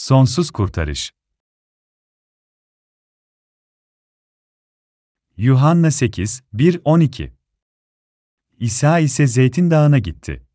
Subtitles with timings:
[0.00, 1.12] Sonsuz kurtarış.
[5.36, 7.32] Yuhanna 8, 1-12
[8.58, 10.46] İsa ise Zeytin Dağı'na gitti.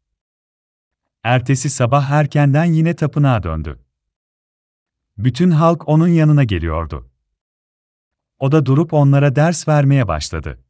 [1.24, 3.80] Ertesi sabah erkenden yine tapınağa döndü.
[5.18, 7.12] Bütün halk onun yanına geliyordu.
[8.40, 10.64] O da durup onlara ders vermeye başladı.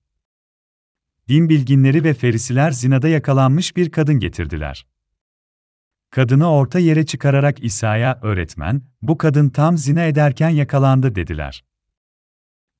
[1.27, 4.85] Din bilginleri ve ferisiler zinada yakalanmış bir kadın getirdiler.
[6.15, 11.65] Kadını orta yere çıkararak İsa'ya, öğretmen, bu kadın tam zina ederken yakalandı dediler.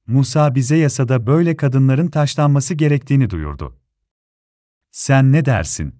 [0.07, 3.79] Musa bize yasada böyle kadınların taşlanması gerektiğini duyurdu.
[4.91, 5.95] Sen ne dersin?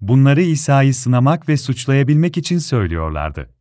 [0.00, 3.54] Bunları İsa'yı sınamak ve suçlayabilmek için söylüyorlardı.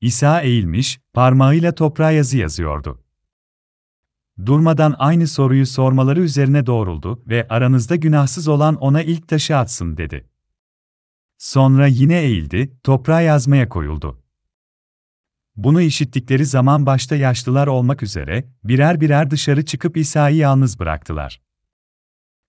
[0.00, 3.04] İsa eğilmiş, parmağıyla toprağa yazı yazıyordu.
[4.46, 10.33] Durmadan aynı soruyu sormaları üzerine doğruldu ve aranızda günahsız olan ona ilk taşı atsın dedi.
[11.38, 14.22] Sonra yine eğildi, toprağa yazmaya koyuldu.
[15.56, 21.42] Bunu işittikleri zaman başta yaşlılar olmak üzere birer birer dışarı çıkıp İsa'yı yalnız bıraktılar.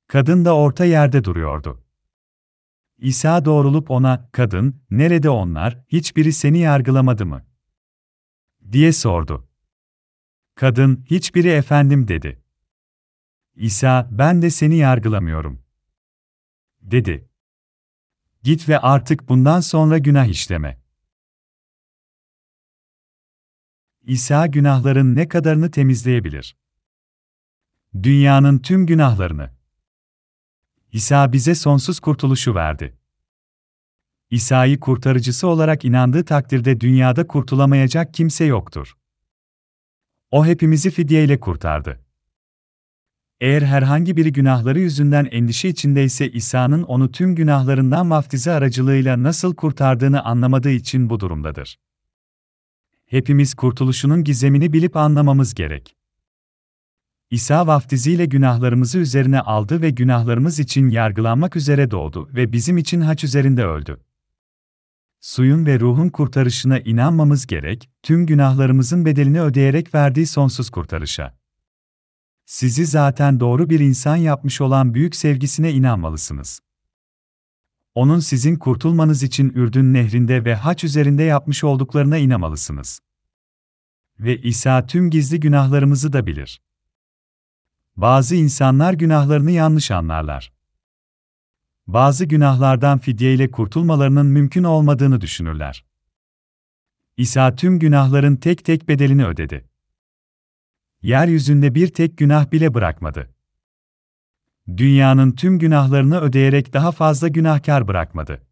[0.08, 1.83] Kadın da orta yerde duruyordu.
[2.97, 7.45] İsa doğrulup ona, kadın, nerede onlar, hiçbiri seni yargılamadı mı?
[8.72, 9.47] diye sordu.
[10.55, 12.42] Kadın, hiçbiri efendim dedi.
[13.55, 15.64] İsa, ben de seni yargılamıyorum.
[16.81, 17.30] Dedi.
[18.45, 20.81] Git ve artık bundan sonra günah işleme.
[24.03, 26.57] İsa günahların ne kadarını temizleyebilir?
[28.03, 29.53] Dünyanın tüm günahlarını.
[30.91, 32.97] İsa bize sonsuz kurtuluşu verdi.
[34.29, 38.97] İsa'yı kurtarıcısı olarak inandığı takdirde dünyada kurtulamayacak kimse yoktur.
[40.31, 42.05] O hepimizi fidyeyle kurtardı.
[43.41, 50.23] Eğer herhangi biri günahları yüzünden endişe içindeyse İsa'nın onu tüm günahlarından vaftizi aracılığıyla nasıl kurtardığını
[50.23, 51.80] anlamadığı için bu durumdadır.
[53.05, 55.95] Hepimiz kurtuluşunun gizemini bilip anlamamız gerek.
[57.32, 63.23] İsa vaftiziyle günahlarımızı üzerine aldı ve günahlarımız için yargılanmak üzere doğdu ve bizim için haç
[63.23, 63.98] üzerinde öldü.
[65.20, 71.45] Suyun ve ruhun kurtarışına inanmamız gerek, tüm günahlarımızın bedelini ödeyerek verdiği sonsuz kurtarışa.
[72.45, 76.60] Sizi zaten doğru bir insan yapmış olan büyük sevgisine inanmalısınız.
[77.95, 83.00] Onun sizin kurtulmanız için Ürdün nehrinde ve haç üzerinde yapmış olduklarına inanmalısınız.
[84.20, 86.61] Ve İsa tüm gizli günahlarımızı da bilir.
[87.95, 90.54] Bazı insanlar günahlarını yanlış anlarlar.
[91.88, 95.86] Bazı günahlardan fidyeyle kurtulmalarının mümkün olmadığını düşünürler.
[97.17, 99.70] İsa tüm günahların tek tek bedelini ödedi.
[101.05, 103.30] Yeryüzünde bir tek günah bile bırakmadı.
[104.77, 108.48] Dünyanın tüm günahlarını ödeyerek daha fazla günahkar bırakmadı.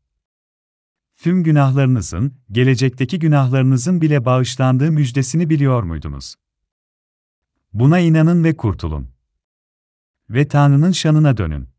[1.18, 6.36] Tüm günahlarınızın, gelecekteki günahlarınızın bile bağışlandığı müjdesini biliyor muydunuz?
[7.74, 9.09] Buna inanın ve kurtulun.
[10.30, 11.69] Ve Tanrı'nın şanına dönün.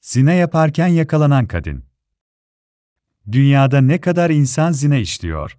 [0.00, 1.84] Zina yaparken yakalanan kadın.
[3.32, 5.58] Dünyada ne kadar insan zina işliyor?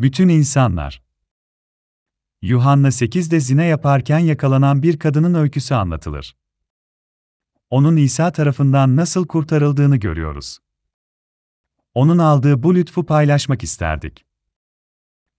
[0.00, 1.02] Bütün insanlar.
[2.42, 6.36] Yuhanna 8'de zina yaparken yakalanan bir kadının öyküsü anlatılır.
[7.70, 10.58] Onun İsa tarafından nasıl kurtarıldığını görüyoruz.
[11.94, 14.24] Onun aldığı bu lütfu paylaşmak isterdik.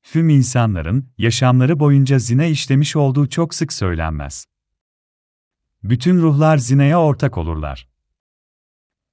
[0.04, 4.46] Tüm insanların yaşamları boyunca zina işlemiş olduğu çok sık söylenmez.
[5.84, 7.88] Bütün ruhlar zinaya ortak olurlar.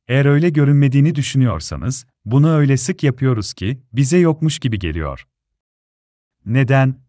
[0.08, 5.26] Eğer öyle görünmediğini düşünüyorsanız, bunu öyle sık yapıyoruz ki bize yokmuş gibi geliyor.
[6.46, 7.00] Neden?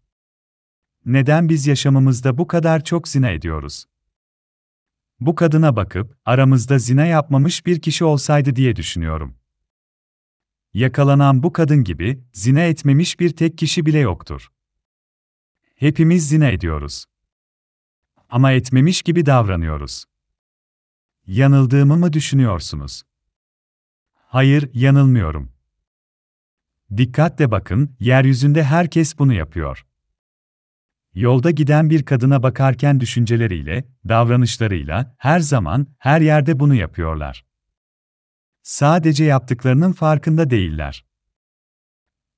[1.04, 3.84] Neden biz yaşamımızda bu kadar çok zina ediyoruz?
[5.20, 9.36] Bu kadına bakıp aramızda zina yapmamış bir kişi olsaydı diye düşünüyorum.
[10.74, 14.48] Yakalanan bu kadın gibi zina etmemiş bir tek kişi bile yoktur.
[15.74, 17.04] Hepimiz zina ediyoruz.
[18.28, 20.04] Ama etmemiş gibi davranıyoruz.
[21.26, 23.02] Yanıldığımı mı düşünüyorsunuz?
[24.14, 25.52] Hayır, yanılmıyorum.
[26.96, 29.86] Dikkatle bakın, yeryüzünde herkes bunu yapıyor.
[31.14, 37.44] Yolda giden bir kadına bakarken düşünceleriyle, davranışlarıyla, her zaman, her yerde bunu yapıyorlar.
[38.62, 41.04] Sadece yaptıklarının farkında değiller.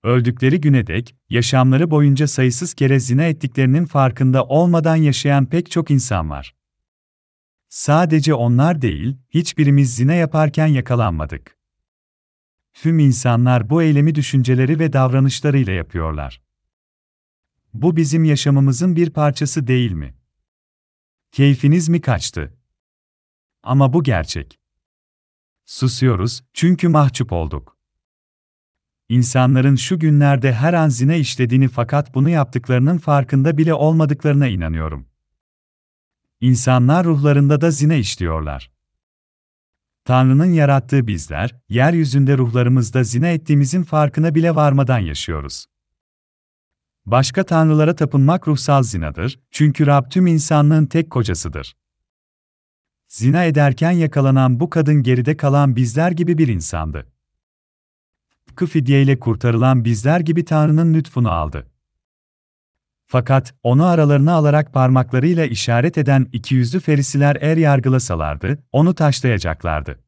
[0.02, 6.30] Öldükleri güne dek, yaşamları boyunca sayısız kere zina ettiklerinin farkında olmadan yaşayan pek çok insan
[6.30, 6.54] var.
[7.68, 11.61] Sadece onlar değil, hiçbirimiz zina yaparken yakalanmadık.
[12.74, 16.42] Tüm insanlar bu eylemi düşünceleri ve davranışlarıyla yapıyorlar.
[17.74, 20.14] Bu bizim yaşamımızın bir parçası değil mi?
[21.32, 22.54] Keyfiniz mi kaçtı?
[23.62, 24.58] Ama bu gerçek.
[25.64, 27.76] Susuyoruz çünkü mahcup olduk.
[29.08, 35.06] İnsanların şu günlerde her an zina işlediğini fakat bunu yaptıklarının farkında bile olmadıklarına inanıyorum.
[36.40, 38.70] İnsanlar ruhlarında da zina işliyorlar.
[40.04, 45.66] Tanrı'nın yarattığı bizler, yeryüzünde ruhlarımızda zina ettiğimizin farkına bile varmadan yaşıyoruz.
[47.06, 51.76] Başka tanrılara tapınmak ruhsal zinadır, çünkü Rab tüm insanlığın tek kocasıdır.
[53.08, 57.06] Zina ederken yakalanan bu kadın geride kalan bizler gibi bir insandı.
[58.46, 61.71] Tıpkı fidyeyle kurtarılan bizler gibi Tanrı'nın lütfunu aldı.
[63.12, 69.98] Fakat onu aralarına alarak parmaklarıyla işaret eden iki yüzlü ferisiler er yargılasalardı, onu taşlayacaklardı.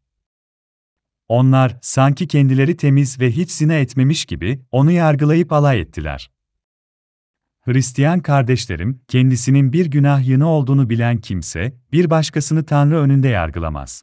[1.28, 6.30] Onlar, sanki kendileri temiz ve hiç zina etmemiş gibi, onu yargılayıp alay ettiler.
[7.60, 14.02] Hristiyan kardeşlerim, kendisinin bir günah yığını olduğunu bilen kimse, bir başkasını Tanrı önünde yargılamaz.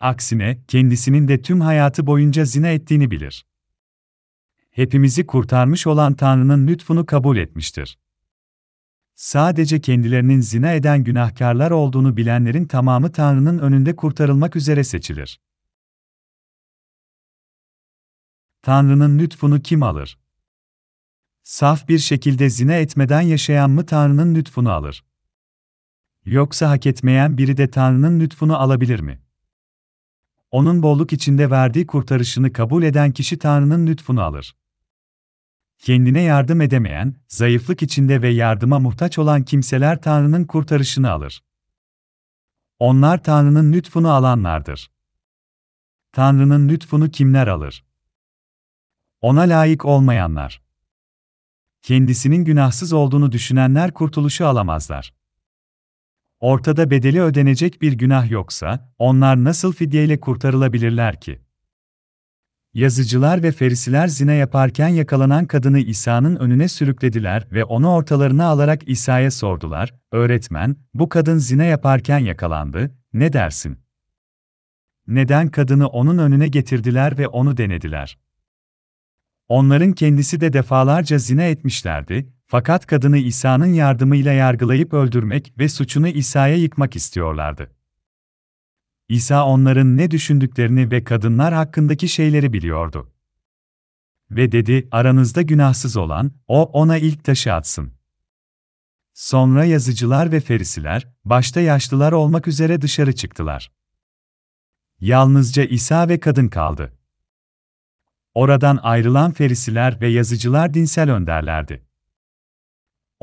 [0.00, 3.46] Aksine, kendisinin de tüm hayatı boyunca zina ettiğini bilir.
[4.74, 7.98] Hepimizi kurtarmış olan Tanrı'nın lütfunu kabul etmiştir.
[9.14, 15.40] Sadece kendilerinin zina eden günahkarlar olduğunu bilenlerin tamamı Tanrı'nın önünde kurtarılmak üzere seçilir.
[18.62, 20.18] Tanrı'nın lütfunu kim alır?
[21.42, 25.04] Saf bir şekilde zina etmeden yaşayan mı Tanrı'nın lütfunu alır?
[26.24, 29.20] Yoksa hak etmeyen biri de Tanrı'nın lütfunu alabilir mi?
[30.50, 34.56] Onun bolluk içinde verdiği kurtarışını kabul eden kişi Tanrı'nın lütfunu alır.
[35.78, 41.44] Kendine yardım edemeyen, zayıflık içinde ve yardıma muhtaç olan kimseler Tanrı'nın kurtarışını alır.
[42.78, 44.90] Onlar Tanrı'nın lütfunu alanlardır.
[46.12, 47.84] Tanrı'nın lütfunu kimler alır?
[49.20, 50.62] Ona layık olmayanlar.
[51.82, 55.14] Kendisinin günahsız olduğunu düşünenler kurtuluşu alamazlar.
[56.40, 61.43] Ortada bedeli ödenecek bir günah yoksa, onlar nasıl fidyeyle kurtarılabilirler ki?
[62.74, 69.30] Yazıcılar ve ferisiler zina yaparken yakalanan kadını İsa'nın önüne sürüklediler ve onu ortalarına alarak İsa'ya
[69.30, 73.78] sordular, Öğretmen, bu kadın zina yaparken yakalandı, ne dersin?
[75.06, 78.18] Neden kadını onun önüne getirdiler ve onu denediler?
[79.48, 86.56] Onların kendisi de defalarca zina etmişlerdi, fakat kadını İsa'nın yardımıyla yargılayıp öldürmek ve suçunu İsa'ya
[86.56, 87.70] yıkmak istiyorlardı.
[89.08, 93.12] İsa onların ne düşündüklerini ve kadınlar hakkındaki şeyleri biliyordu.
[94.30, 97.92] Ve dedi, aranızda günahsız olan, o ona ilk taşı atsın.
[99.14, 103.72] Sonra yazıcılar ve ferisiler, başta yaşlılar olmak üzere dışarı çıktılar.
[105.00, 106.98] Yalnızca İsa ve kadın kaldı.
[108.34, 111.86] Oradan ayrılan ferisiler ve yazıcılar dinsel önderlerdi.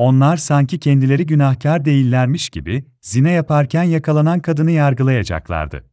[0.01, 5.85] Onlar sanki kendileri günahkar değillermiş gibi, zina yaparken yakalanan kadını yargılayacaklardı.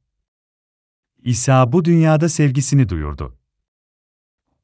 [1.22, 3.38] İsa bu dünyada sevgisini duyurdu.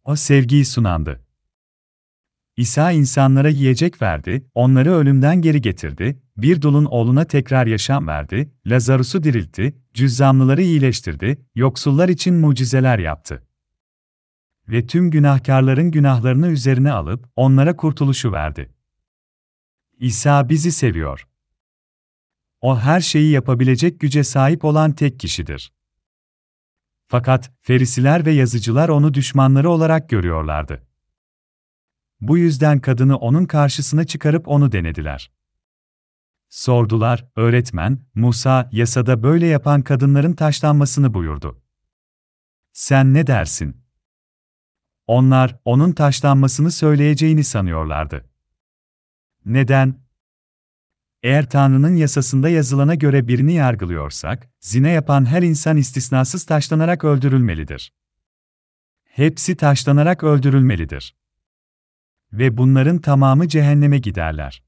[0.04, 1.24] O sevgiyi sunandı.
[2.56, 9.22] İsa insanlara yiyecek verdi, onları ölümden geri getirdi, bir dulun oğluna tekrar yaşam verdi, Lazarus'u
[9.22, 13.46] diriltti, cüzzamlıları iyileştirdi, yoksullar için mucizeler yaptı.
[14.68, 18.74] Ve tüm günahkarların günahlarını üzerine alıp onlara kurtuluşu verdi.
[19.98, 21.28] İsa bizi seviyor.
[22.60, 25.72] O her şeyi yapabilecek güce sahip olan tek kişidir.
[27.06, 30.86] Fakat ferisiler ve yazıcılar onu düşmanları olarak görüyorlardı.
[32.20, 35.30] Bu yüzden kadını onun karşısına çıkarıp onu denediler.
[36.48, 41.62] Sordular, öğretmen, Musa, yasada böyle yapan kadınların taşlanmasını buyurdu.
[42.72, 43.76] Sen ne dersin?
[45.06, 48.33] Onlar, onun taşlanmasını söyleyeceğini sanıyorlardı.
[49.44, 50.04] Neden?
[51.22, 57.92] Eğer Tanrı'nın yasasında yazılana göre birini yargılıyorsak, zine yapan her insan istisnasız taşlanarak öldürülmelidir.
[59.04, 61.16] Hepsi taşlanarak öldürülmelidir.
[62.32, 64.62] Ve bunların tamamı cehenneme giderler.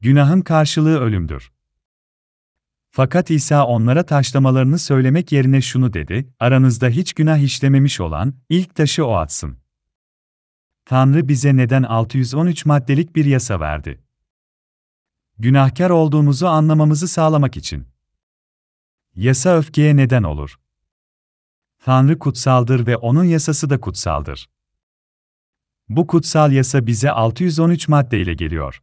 [0.00, 1.52] Günahın karşılığı ölümdür.
[2.90, 9.06] Fakat İsa onlara taşlamalarını söylemek yerine şunu dedi, aranızda hiç günah işlememiş olan, ilk taşı
[9.06, 9.58] o atsın.
[10.88, 14.02] Tanrı bize neden 613 maddelik bir yasa verdi?
[15.38, 17.86] Günahkar olduğumuzu anlamamızı sağlamak için.
[19.14, 20.60] Yasa öfkeye neden olur.
[21.84, 24.50] Tanrı kutsaldır ve onun yasası da kutsaldır.
[25.88, 28.82] Bu kutsal yasa bize 613 madde ile geliyor.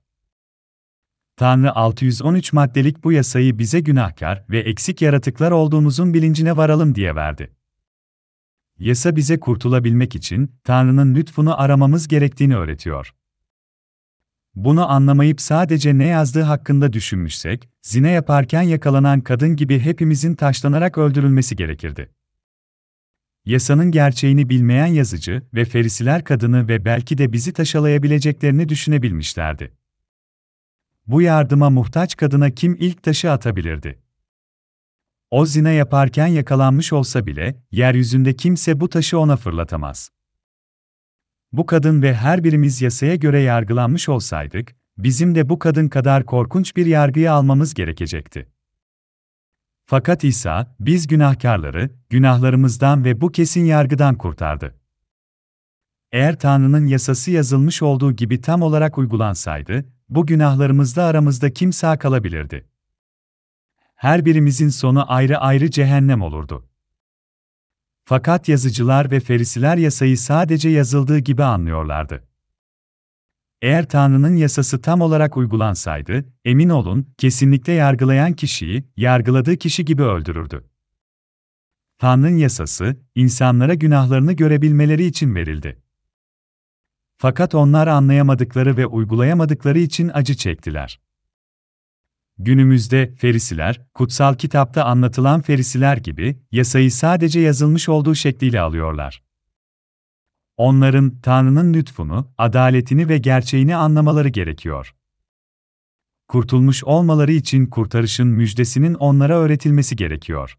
[1.35, 7.55] Tanrı 613 maddelik bu yasayı bize günahkar ve eksik yaratıklar olduğumuzun bilincine varalım diye verdi.
[8.79, 13.13] Yasa bize kurtulabilmek için Tanrı'nın lütfunu aramamız gerektiğini öğretiyor.
[14.55, 21.55] Bunu anlamayıp sadece ne yazdığı hakkında düşünmüşsek, zina yaparken yakalanan kadın gibi hepimizin taşlanarak öldürülmesi
[21.55, 22.09] gerekirdi.
[23.45, 29.71] Yasanın gerçeğini bilmeyen yazıcı ve ferisiler kadını ve belki de bizi taşalayabileceklerini düşünebilmişlerdi.
[31.07, 34.04] Bu yardıma muhtaç kadına kim ilk taşı atabilirdi?
[35.35, 40.09] O zina yaparken yakalanmış olsa bile, yeryüzünde kimse bu taşı ona fırlatamaz.
[41.51, 46.75] Bu kadın ve her birimiz yasaya göre yargılanmış olsaydık, bizim de bu kadın kadar korkunç
[46.75, 48.47] bir yargıyı almamız gerekecekti.
[49.85, 54.75] Fakat İsa, biz günahkarları, günahlarımızdan ve bu kesin yargıdan kurtardı.
[56.11, 62.74] Eğer Tanrı'nın yasası yazılmış olduğu gibi tam olarak uygulansaydı, bu günahlarımızda aramızda kim sağ kalabilirdi?
[64.05, 66.69] Her birimizin sonu ayrı ayrı cehennem olurdu.
[68.03, 72.27] Fakat yazıcılar ve ferisiler yasayı sadece yazıldığı gibi anlıyorlardı.
[73.61, 80.65] Eğer Tanrı'nın yasası tam olarak uygulansaydı, emin olun, kesinlikle yargılayan kişiyi, yargıladığı kişi gibi öldürürdü.
[81.97, 85.81] Tanrı'nın yasası, insanlara günahlarını görebilmeleri için verildi.
[87.17, 91.04] Fakat onlar anlayamadıkları ve uygulayamadıkları için acı çektiler.
[92.37, 99.23] Günümüzde ferisiler, kutsal kitapta anlatılan ferisiler gibi yasayı sadece yazılmış olduğu şekliyle alıyorlar.
[100.57, 104.95] Onların Tanrı'nın lütfunu, adaletini ve gerçeğini anlamaları gerekiyor.
[106.27, 110.57] Kurtulmuş olmaları için kurtarışın müjdesinin onlara öğretilmesi gerekiyor.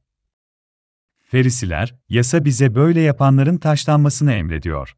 [1.18, 4.97] Ferisiler, yasa bize böyle yapanların taşlanmasını emrediyor.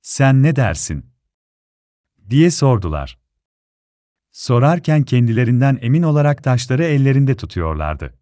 [0.00, 1.06] Sen ne dersin?
[2.30, 3.18] diye sordular.
[4.30, 8.18] Sorarken kendilerinden emin olarak taşları ellerinde tutuyorlardı.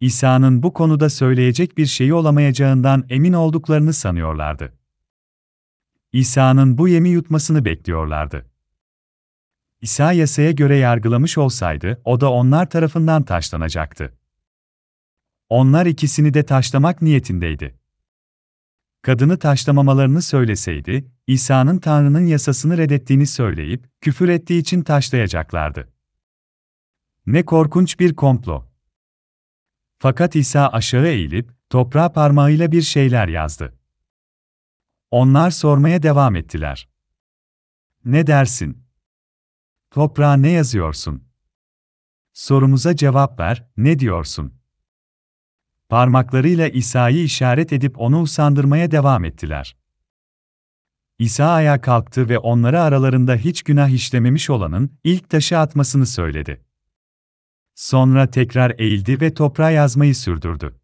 [0.00, 4.72] İsa'nın bu konuda söyleyecek bir şeyi olamayacağından emin olduklarını sanıyorlardı.
[6.12, 8.46] İsa'nın bu yemi yutmasını bekliyorlardı.
[9.80, 14.18] İsa yasaya göre yargılamış olsaydı, o da onlar tarafından taşlanacaktı.
[15.48, 17.78] Onlar ikisini de taşlamak niyetindeydi.
[19.06, 25.92] Kadını taşlamamalarını söyleseydi, İsa'nın Tanrı'nın yasasını reddettiğini söyleyip, küfür ettiği için taşlayacaklardı.
[27.26, 28.64] Ne korkunç bir komplo.
[29.98, 33.78] Fakat İsa aşağı eğilip, toprağa parmağıyla bir şeyler yazdı.
[35.10, 36.88] Onlar sormaya devam ettiler.
[38.04, 38.84] Ne dersin?
[39.90, 41.28] Toprağa ne yazıyorsun?
[42.32, 44.55] Sorumuza cevap ver, ne diyorsun?
[45.88, 49.76] Parmaklarıyla İsa'yı işaret edip onu usandırmaya devam ettiler.
[51.18, 56.64] İsa ayağa kalktı ve onlara aralarında hiç günah işlememiş olanın ilk taşı atmasını söyledi.
[57.74, 60.80] Sonra tekrar eğildi ve toprağa yazmayı sürdürdü.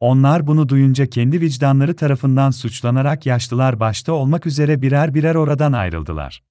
[0.00, 6.42] Onlar bunu duyunca kendi vicdanları tarafından suçlanarak yaşlılar başta olmak üzere birer birer oradan ayrıldılar.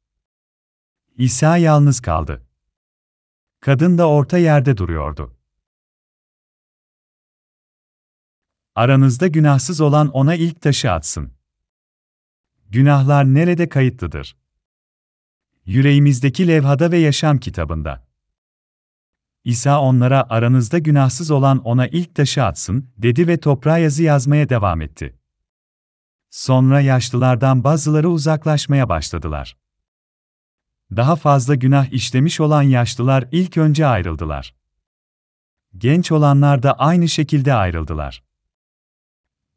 [1.17, 2.45] İsa yalnız kaldı.
[3.59, 5.35] Kadın da orta yerde duruyordu.
[8.75, 11.33] Aranızda günahsız olan ona ilk taşı atsın.
[12.69, 14.37] Günahlar nerede kayıtlıdır?
[15.65, 18.07] Yüreğimizdeki levhada ve yaşam kitabında.
[19.43, 24.81] İsa onlara aranızda günahsız olan ona ilk taşı atsın, dedi ve toprağa yazı yazmaya devam
[24.81, 25.19] etti.
[26.29, 29.57] Sonra yaşlılardan bazıları uzaklaşmaya başladılar.
[30.95, 34.55] Daha fazla günah işlemiş olan yaşlılar ilk önce ayrıldılar.
[35.77, 38.23] Genç olanlar da aynı şekilde ayrıldılar.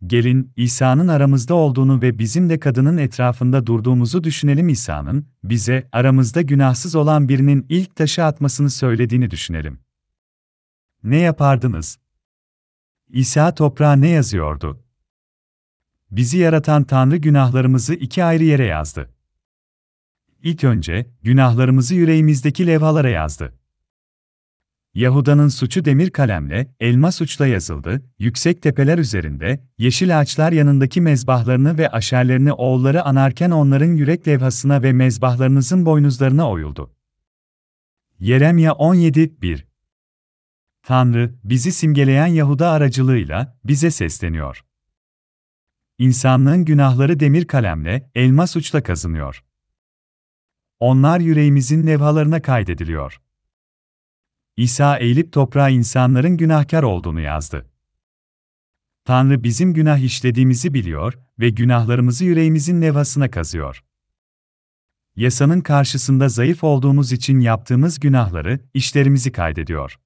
[0.07, 6.95] Gelin, İsa'nın aramızda olduğunu ve bizim de kadının etrafında durduğumuzu düşünelim İsa'nın, bize, aramızda günahsız
[6.95, 9.81] olan birinin ilk taşı atmasını söylediğini düşünelim.
[11.03, 11.99] Ne yapardınız?
[13.09, 14.85] İsa toprağa ne yazıyordu?
[16.11, 19.15] Bizi yaratan Tanrı günahlarımızı iki ayrı yere yazdı.
[20.43, 23.59] İlk önce, günahlarımızı yüreğimizdeki levhalara yazdı.
[24.97, 31.89] Yahuda'nın suçu demir kalemle, elmas uçla yazıldı, yüksek tepeler üzerinde, yeşil ağaçlar yanındaki mezbahlarını ve
[31.89, 36.95] aşerlerini oğulları anarken onların yürek levhasına ve mezbahlarınızın boynuzlarına oyuldu.
[38.19, 39.63] Yeremya 17.1
[40.83, 44.65] Tanrı, bizi simgeleyen Yahuda aracılığıyla, bize sesleniyor.
[45.99, 49.45] İnsanlığın günahları demir kalemle, elmas uçla kazınıyor.
[50.81, 53.21] Onlar yüreğimizin levhalarına kaydediliyor.
[54.57, 57.67] İsa eğilip toprağa insanların günahkar olduğunu yazdı.
[59.05, 63.85] Tanrı bizim günah işlediğimizi biliyor ve günahlarımızı yüreğimizin levhasına kazıyor.
[65.17, 69.99] Yasanın karşısında zayıf olduğumuz için yaptığımız günahları, işlerimizi kaydediyor.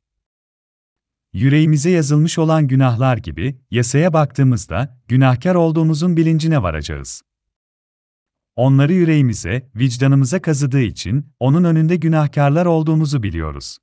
[1.32, 7.22] Yüreğimize yazılmış olan günahlar gibi, yasaya baktığımızda, günahkar olduğumuzun bilincine varacağız.
[8.56, 13.78] Onları yüreğimize, vicdanımıza kazıdığı için, onun önünde günahkarlar olduğumuzu biliyoruz.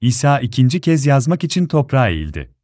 [0.00, 2.54] İsa ikinci kez yazmak için toprağa eğildi.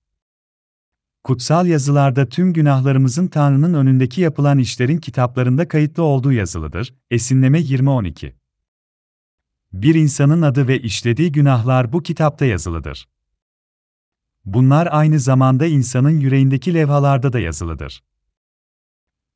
[1.24, 6.94] Kutsal yazılarda tüm günahlarımızın Tanrı'nın önündeki yapılan işlerin kitaplarında kayıtlı olduğu yazılıdır.
[7.10, 8.32] Esinleme 20-12
[9.72, 13.08] Bir insanın adı ve işlediği günahlar bu kitapta yazılıdır.
[14.44, 18.02] Bunlar aynı zamanda insanın yüreğindeki levhalarda da yazılıdır.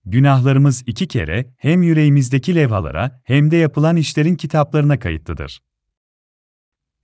[0.05, 5.63] Günahlarımız iki kere hem yüreğimizdeki levhalara hem de yapılan işlerin kitaplarına kayıtlıdır.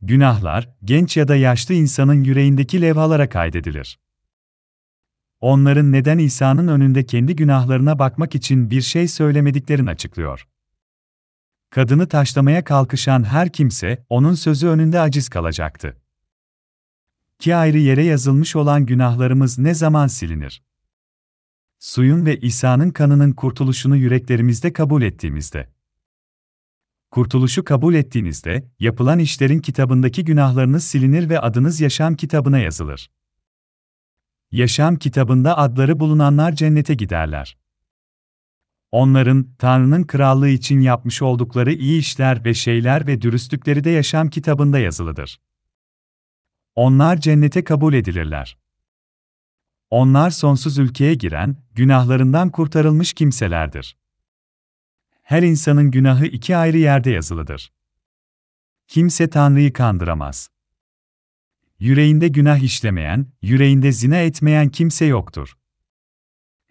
[0.03, 3.99] Günahlar, genç ya da yaşlı insanın yüreğindeki levhalara kaydedilir.
[5.41, 10.49] Onların neden İsa'nın önünde kendi günahlarına bakmak için bir şey söylemediklerini açıklıyor.
[11.71, 15.97] Kadını taşlamaya kalkışan her kimse, onun sözü önünde aciz kalacaktı.
[17.39, 20.63] Ki ayrı yere yazılmış olan günahlarımız ne zaman silinir?
[21.79, 25.69] Suyun ve İsa'nın kanının kurtuluşunu yüreklerimizde kabul ettiğimizde.
[27.13, 33.11] Kurtuluşu kabul ettiğinizde, yapılan işlerin kitabındaki günahlarınız silinir ve adınız yaşam kitabına yazılır.
[34.53, 37.59] Yaşam kitabında adları bulunanlar cennete giderler.
[38.93, 44.79] Onların, Tanrı'nın krallığı için yapmış oldukları iyi işler ve şeyler ve dürüstlükleri de yaşam kitabında
[44.79, 45.41] yazılıdır.
[46.75, 48.59] Onlar cennete kabul edilirler.
[49.91, 54.02] Onlar sonsuz ülkeye giren, günahlarından kurtarılmış kimselerdir.
[55.33, 57.73] Her insanın günahı iki ayrı yerde yazılıdır.
[58.89, 60.51] Kimse Tanrı'yı kandıramaz.
[61.79, 65.57] Yüreğinde günah işlemeyen, yüreğinde zina etmeyen kimse yoktur.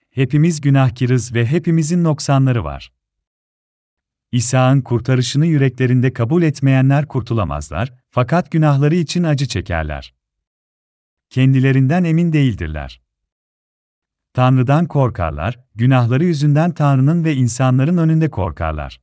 [0.10, 2.94] Hepimiz günahkirız ve hepimizin noksanları var.
[4.32, 10.13] İsa'nın kurtarışını yüreklerinde kabul etmeyenler kurtulamazlar, fakat günahları için acı çekerler.
[11.30, 13.00] Kendilerinden emin değildirler.
[14.33, 19.01] Tanrı'dan korkarlar, günahları yüzünden Tanrı'nın ve insanların önünde korkarlar.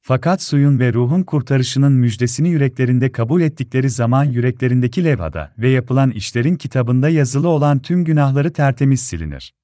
[0.00, 6.56] Fakat suyun ve ruhun kurtarışının müjdesini yüreklerinde kabul ettikleri zaman yüreklerindeki levhada ve yapılan işlerin
[6.56, 9.54] kitabında yazılı olan tüm günahları tertemiz silinir.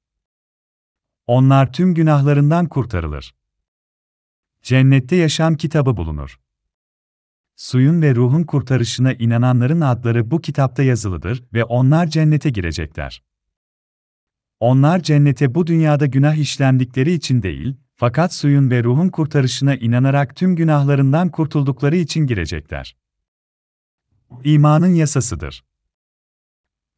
[1.26, 3.34] Onlar tüm günahlarından kurtarılır.
[4.62, 6.40] Cennette yaşam kitabı bulunur.
[7.56, 13.27] Suyun ve ruhun kurtarışına inananların adları bu kitapta yazılıdır ve onlar cennete girecekler.
[14.60, 20.56] Onlar cennete bu dünyada günah işlendikleri için değil, fakat suyun ve ruhun kurtarışına inanarak tüm
[20.56, 22.96] günahlarından kurtuldukları için girecekler.
[24.44, 25.64] İmanın yasasıdır.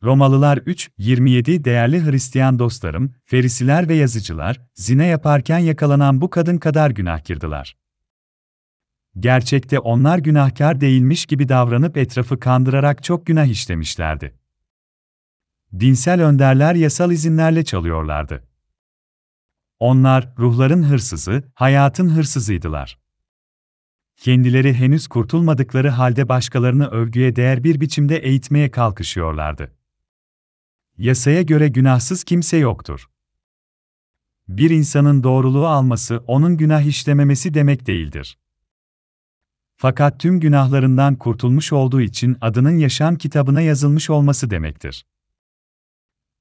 [0.03, 7.77] Romalılar 3:27 Değerli Hristiyan dostlarım, Ferisiler ve yazıcılar, zine yaparken yakalanan bu kadın kadar günahkirdiler.
[9.18, 14.39] Gerçekte onlar günahkar değilmiş gibi davranıp etrafı kandırarak çok günah işlemişlerdi.
[15.78, 18.44] Dinsel önderler yasal izinlerle çalıyorlardı.
[19.78, 22.98] Onlar, ruhların hırsızı, hayatın hırsızıydılar.
[24.16, 29.72] Kendileri henüz kurtulmadıkları halde başkalarını övgüye değer bir biçimde eğitmeye kalkışıyorlardı.
[30.98, 33.11] Yasaya göre günahsız kimse yoktur.
[34.48, 38.38] Bir insanın doğruluğu alması onun günah işlememesi demek değildir.
[39.76, 45.06] Fakat tüm günahlarından kurtulmuş olduğu için adının yaşam kitabına yazılmış olması demektir.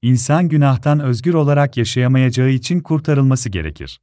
[0.02, 4.00] İnsan günahtan özgür olarak yaşayamayacağı için kurtarılması gerekir.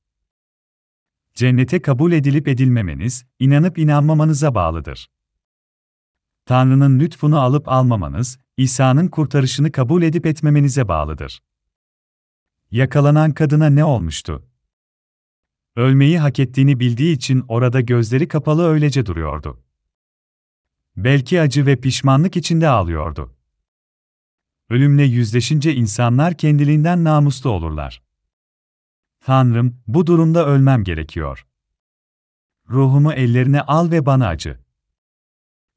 [1.33, 5.09] Cennete kabul edilip edilmemeniz, inanıp inanmamanıza bağlıdır.
[6.45, 11.41] Tanrı'nın lütfunu alıp almamanız, İsa'nın kurtarışını kabul edip etmemenize bağlıdır.
[12.71, 14.47] Yakalanan kadına ne olmuştu?
[15.75, 19.63] Ölmeyi hak ettiğini bildiği için orada gözleri kapalı öylece duruyordu.
[20.97, 23.36] Belki acı ve pişmanlık içinde ağlıyordu.
[24.69, 28.03] Ölümle yüzleşince insanlar kendiliğinden namuslu olurlar.
[29.19, 31.47] Tanrım, bu durumda ölmem gerekiyor.
[32.69, 34.59] Ruhumu ellerine al ve bana acı.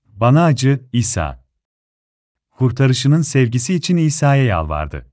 [0.05, 1.45] Bana acı, İsa.
[2.51, 5.07] Kurtarışının sevgisi için İsa'ya yalvardı.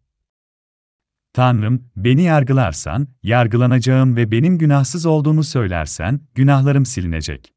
[1.34, 7.54] Tanrım, beni yargılarsan, yargılanacağım ve benim günahsız olduğumu söylersen, günahlarım silinecek.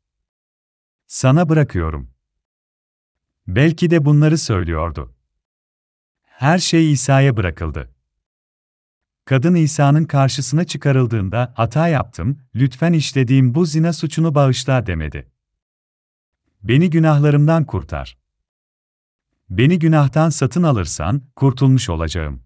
[1.07, 2.11] Sana bırakıyorum.
[3.47, 5.15] Belki de bunları söylüyordu.
[6.41, 7.91] Her şey İsa'ya bırakıldı.
[9.25, 15.33] Kadın İsa'nın karşısına çıkarıldığında, hata yaptım, lütfen işlediğim bu zina suçunu bağışla demedi.
[16.63, 18.19] Beni günahlarımdan kurtar.
[19.51, 22.43] Beni günahtan satın alırsan, kurtulmuş olacağım.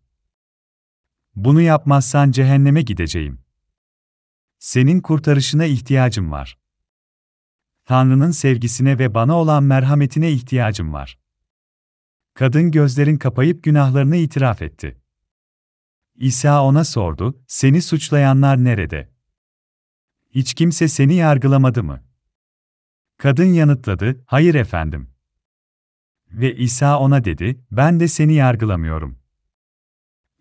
[1.36, 3.38] Bunu yapmazsan cehenneme gideceğim.
[4.58, 6.58] Senin kurtarışına ihtiyacım var.
[7.84, 11.23] Tanrı'nın sevgisine ve bana olan merhametine ihtiyacım var.
[12.34, 14.96] Kadın gözlerin kapayıp günahlarını itiraf etti.
[16.16, 19.10] İsa ona sordu, seni suçlayanlar nerede?
[20.30, 22.02] Hiç kimse seni yargılamadı mı?
[23.16, 25.10] Kadın yanıtladı, hayır efendim.
[26.32, 29.18] Ve İsa ona dedi, ben de seni yargılamıyorum.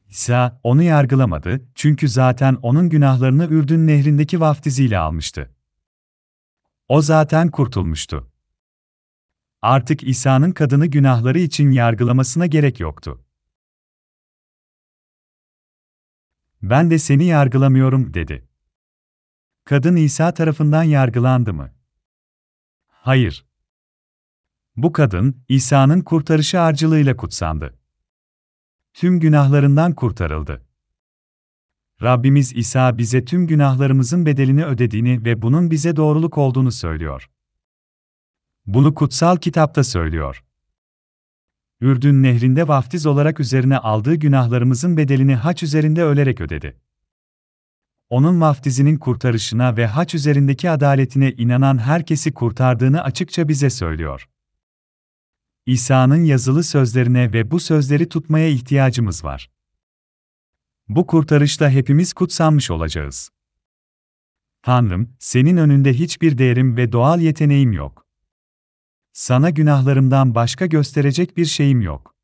[0.10, 5.56] İsa, onu yargılamadı, çünkü zaten onun günahlarını Ürdün nehrindeki vaftiziyle almıştı.
[6.88, 8.33] O zaten kurtulmuştu.
[9.64, 13.26] Artık İsa'nın kadını günahları için yargılamasına gerek yoktu.
[16.62, 18.48] Ben de seni yargılamıyorum, dedi.
[19.66, 21.74] Kadın İsa tarafından yargılandı mı?
[22.88, 23.46] Hayır.
[24.76, 27.80] Bu kadın, İsa'nın kurtarışı aracılığıyla kutsandı.
[28.94, 30.66] Tüm günahlarından kurtarıldı.
[32.02, 37.30] Rabbimiz İsa bize tüm günahlarımızın bedelini ödediğini ve bunun bize doğruluk olduğunu söylüyor.
[38.66, 40.44] Bunu kutsal kitapta söylüyor.
[41.82, 46.80] Ürdün nehrinde vaftiz olarak üzerine aldığı günahlarımızın bedelini haç üzerinde ölerek ödedi.
[48.10, 54.30] Onun vaftizinin kurtarışına ve haç üzerindeki adaletine inanan herkesi kurtardığını açıkça bize söylüyor.
[55.66, 59.52] İsa'nın yazılı sözlerine ve bu sözleri tutmaya ihtiyacımız var.
[60.88, 63.30] Bu kurtarışta hepimiz kutsanmış olacağız.
[64.62, 68.03] Tanrım, senin önünde hiçbir değerim ve doğal yeteneğim yok.
[69.14, 72.16] Sana günahlarımdan başka gösterecek bir şeyim yok.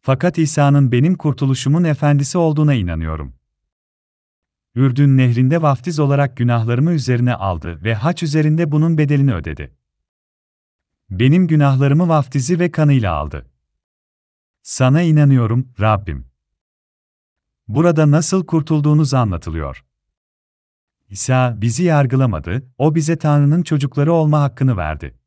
[0.00, 3.34] Fakat İsa'nın benim kurtuluşumun efendisi olduğuna inanıyorum.
[4.74, 9.76] Ürdün nehrinde vaftiz olarak günahlarımı üzerine aldı ve haç üzerinde bunun bedelini ödedi.
[11.10, 13.50] Benim günahlarımı vaftizi ve kanıyla aldı.
[14.62, 16.26] Sana inanıyorum, Rabbim.
[17.68, 19.84] Burada nasıl kurtulduğunuz anlatılıyor.
[21.08, 25.19] İsa bizi yargılamadı, o bize Tanrı'nın çocukları olma hakkını verdi.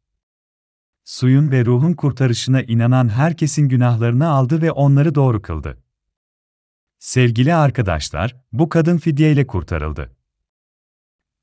[1.04, 5.84] Suyun ve ruhun kurtarışına inanan herkesin günahlarını aldı ve onları doğru kıldı.
[7.00, 10.16] Sevgili arkadaşlar, bu kadın fidyeyle kurtarıldı.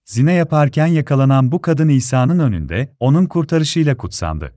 [0.05, 4.55] Zina yaparken yakalanan bu kadın İsa'nın önünde, onun kurtarışıyla kutsandı.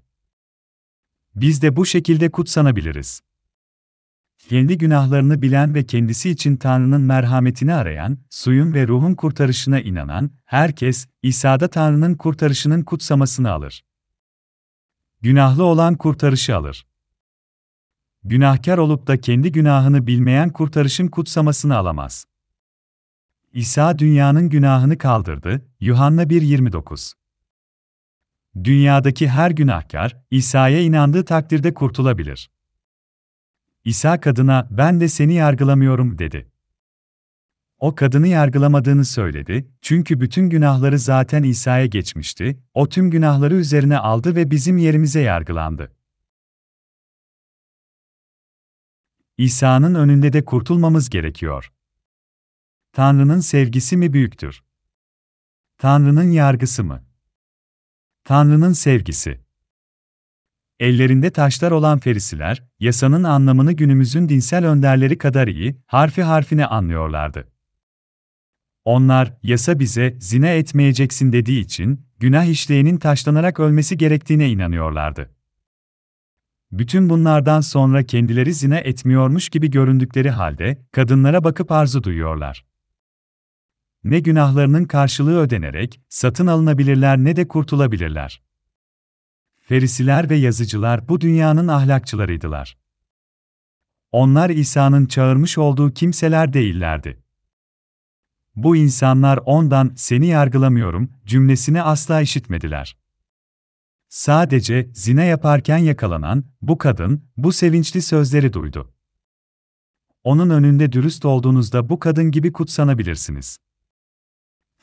[1.35, 3.21] Biz de bu şekilde kutsanabiliriz.
[4.37, 11.07] Kendi günahlarını bilen ve kendisi için Tanrı'nın merhametini arayan, suyun ve ruhun kurtarışına inanan, herkes,
[11.23, 13.83] İsa'da Tanrı'nın kurtarışının kutsamasını alır.
[15.23, 16.87] Günahlı olan kurtarışı alır.
[18.23, 22.25] Günahkar olup da kendi günahını bilmeyen kurtarışın kutsamasını alamaz.
[23.53, 25.65] İsa dünyanın günahını kaldırdı.
[25.79, 27.13] Yuhanna 1.29
[28.63, 32.51] Dünyadaki her günahkar, İsa'ya inandığı takdirde kurtulabilir.
[33.85, 36.51] İsa kadına, ben de seni yargılamıyorum, dedi.
[37.83, 44.35] O kadını yargılamadığını söyledi, çünkü bütün günahları zaten İsa'ya geçmişti, o tüm günahları üzerine aldı
[44.35, 45.95] ve bizim yerimize yargılandı.
[49.37, 51.73] İsa'nın önünde de kurtulmamız gerekiyor.
[52.93, 54.63] Tanrı'nın sevgisi mi büyüktür?
[55.77, 57.05] Tanrı'nın yargısı mı?
[58.23, 59.41] Tanrı'nın sevgisi.
[60.79, 67.52] Ellerinde taşlar olan ferisiler, yasanın anlamını günümüzün dinsel önderleri kadar iyi, harfi harfine anlıyorlardı.
[68.85, 75.29] Onlar, yasa bize zina etmeyeceksin dediği için, günah işleyenin taşlanarak ölmesi gerektiğine inanıyorlardı.
[76.71, 82.65] Bütün bunlardan sonra kendileri zina etmiyormuş gibi göründükleri halde, kadınlara bakıp arzu duyuyorlar.
[84.03, 88.41] Ne günahlarının karşılığı ödenerek, satın alınabilirler ne de kurtulabilirler.
[89.61, 92.77] Ferisiler ve yazıcılar bu dünyanın ahlakçılarıydılar.
[94.11, 97.22] Onlar İsa'nın çağırmış olduğu kimseler değillerdi.
[98.55, 102.97] Bu insanlar ondan seni yargılamıyorum cümlesini asla işitmediler.
[104.09, 108.93] Sadece zina yaparken yakalanan bu kadın bu sevinçli sözleri duydu.
[110.23, 113.57] Onun önünde dürüst olduğunuzda bu kadın gibi kutsanabilirsiniz.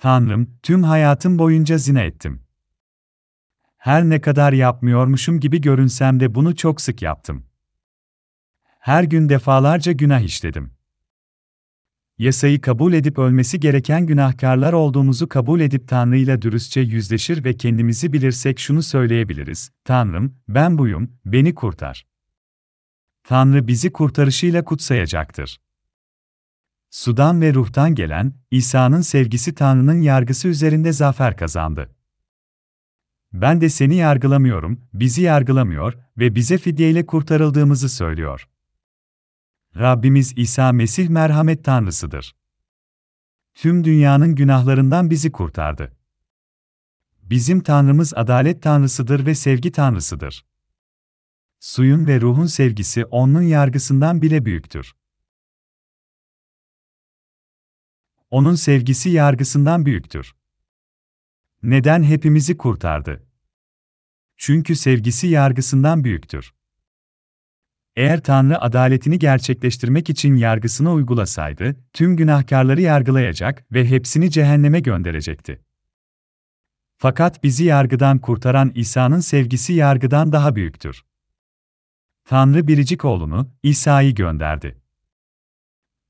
[0.00, 2.42] Tanrım, tüm hayatım boyunca zina ettim.
[3.76, 7.46] Her ne kadar yapmıyormuşum gibi görünsem de bunu çok sık yaptım.
[8.78, 10.79] Her gün defalarca günah işledim.
[12.20, 18.12] Yasayı kabul edip ölmesi gereken günahkarlar olduğumuzu kabul edip Tanrı ile dürüstçe yüzleşir ve kendimizi
[18.12, 22.06] bilirsek şunu söyleyebiliriz: Tanrım, ben buyum, beni kurtar.
[23.24, 25.60] Tanrı bizi kurtarışıyla kutsayacaktır.
[26.90, 31.90] Sudan ve ruhtan gelen, İsa'nın sevgisi Tanrı'nın yargısı üzerinde zafer kazandı.
[33.32, 38.49] Ben de seni yargılamıyorum, bizi yargılamıyor ve bize fidyeyle kurtarıldığımızı söylüyor.
[39.76, 42.36] Rabbimiz İsa Mesih merhamet Tanrısıdır.
[43.54, 45.96] Tüm dünyanın günahlarından bizi kurtardı.
[47.22, 50.46] Bizim Tanrımız adalet Tanrısıdır ve sevgi Tanrısıdır.
[51.60, 54.94] Suyun ve ruhun sevgisi onun yargısından bile büyüktür.
[58.30, 60.34] onun sevgisi yargısından büyüktür.
[61.62, 63.26] Neden hepimizi kurtardı?
[64.36, 66.54] Çünkü sevgisi yargısından büyüktür.
[68.00, 75.60] Eğer Tanrı adaletini gerçekleştirmek için yargısını uygulasaydı, tüm günahkarları yargılayacak ve hepsini cehenneme gönderecekti.
[76.98, 81.04] Fakat bizi yargıdan kurtaran İsa'nın sevgisi yargıdan daha büyüktür.
[82.24, 84.80] Tanrı biricik oğlunu, İsa'yı gönderdi.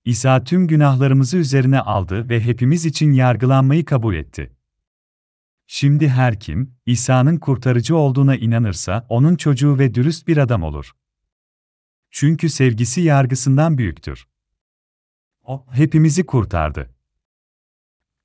[0.05, 4.53] İsa tüm günahlarımızı üzerine aldı ve hepimiz için yargılanmayı kabul etti.
[5.67, 10.93] Şimdi her kim, İsa'nın kurtarıcı olduğuna inanırsa, onun çocuğu ve dürüst bir adam olur.
[12.11, 14.27] Çünkü sevgisi yargısından büyüktür.
[15.43, 16.91] O, hepimizi kurtardı.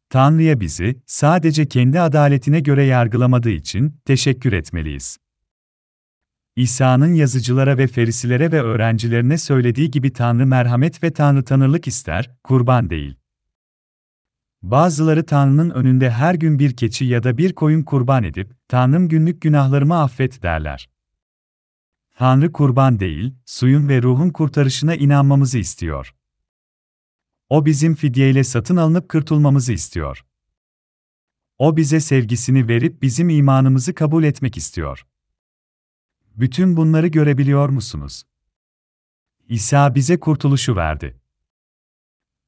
[0.10, 5.18] Tanrı'ya bizi, sadece kendi adaletine göre yargılamadığı için, teşekkür etmeliyiz.
[6.56, 12.90] İsa'nın yazıcılara ve ferisilere ve öğrencilerine söylediği gibi Tanrı merhamet ve Tanrı tanırlık ister, kurban
[12.90, 13.16] değil.
[14.62, 19.42] Bazıları Tanrı'nın önünde her gün bir keçi ya da bir koyun kurban edip, Tanrım günlük
[19.42, 20.90] günahlarımı affet derler.
[22.16, 26.16] Tanrı kurban değil, suyun ve ruhun kurtarışına inanmamızı istiyor.
[27.50, 30.26] O bizim fidyeyle satın alınıp kırtulmamızı istiyor.
[31.58, 35.08] O bize sevgisini verip bizim imanımızı kabul etmek istiyor.
[36.36, 38.24] Bütün bunları görebiliyor musunuz?
[39.50, 41.20] İsa bize kurtuluşu verdi.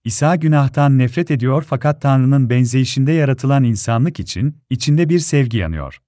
[0.04, 6.02] İsa günahtan nefret ediyor fakat Tanrı'nın benzeyişinde yaratılan insanlık için içinde bir sevgi yanıyor.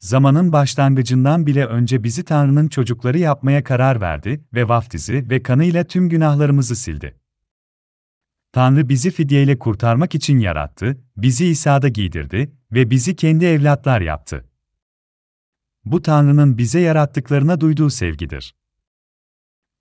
[0.00, 6.08] Zamanın başlangıcından bile önce bizi Tanrı'nın çocukları yapmaya karar verdi ve vaftizi ve kanıyla tüm
[6.08, 7.20] günahlarımızı sildi.
[8.52, 14.44] Tanrı bizi fidyeyle kurtarmak için yarattı, bizi İsa'da giydirdi ve bizi kendi evlatlar yaptı.
[15.84, 18.54] Bu Tanrı'nın bize yarattıklarına duyduğu sevgidir.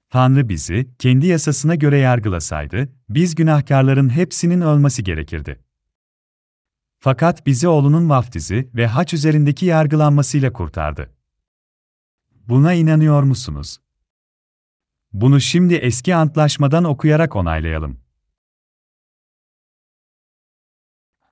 [0.09, 5.59] Tanrı bizi, kendi yasasına göre yargılasaydı, biz günahkarların hepsinin ölmesi gerekirdi.
[7.01, 11.13] Fakat bizi oğlunun vaftizi ve haç üzerindeki yargılanmasıyla kurtardı.
[12.31, 13.77] Buna inanıyor musunuz?
[15.13, 17.99] Bunu şimdi eski antlaşmadan okuyarak onaylayalım.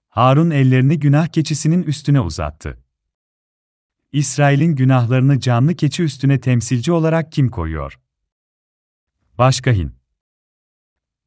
[0.08, 2.84] Harun ellerini günah keçisinin üstüne uzattı.
[4.12, 8.00] İsrail'in günahlarını canlı keçi üstüne temsilci olarak kim koyuyor?
[9.38, 9.97] Başkahin.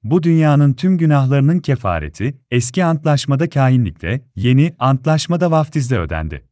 [0.03, 6.45] Bu dünyanın tüm günahlarının kefareti, eski antlaşmada kahinlikte, yeni antlaşmada vaftizde ödendi.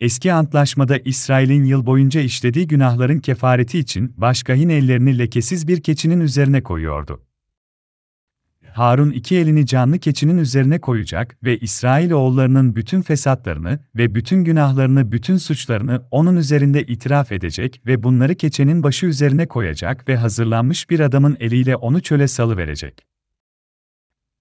[0.00, 6.62] Eski antlaşmada İsrail'in yıl boyunca işlediği günahların kefareti için başkahin ellerini lekesiz bir keçinin üzerine
[6.62, 7.22] koyuyordu.
[8.72, 15.12] Harun iki elini canlı keçinin üzerine koyacak ve İsrail oğullarının bütün fesatlarını ve bütün günahlarını,
[15.12, 21.00] bütün suçlarını onun üzerinde itiraf edecek ve bunları keçenin başı üzerine koyacak ve hazırlanmış bir
[21.00, 23.06] adamın eliyle onu çöle salıverecek.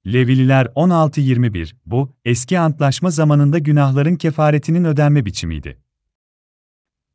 [0.08, 5.78] Levililer 16-21, bu, eski antlaşma zamanında günahların kefaretinin ödenme biçimiydi.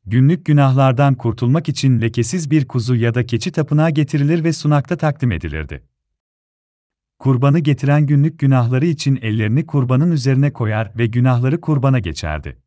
[0.05, 5.31] Günlük günahlardan kurtulmak için lekesiz bir kuzu ya da keçi tapınağa getirilir ve sunakta takdim
[5.31, 5.94] edilirdi.
[7.19, 12.61] Kurbanı getiren günlük günahları için ellerini kurbanın üzerine koyar ve günahları kurbana geçerdi.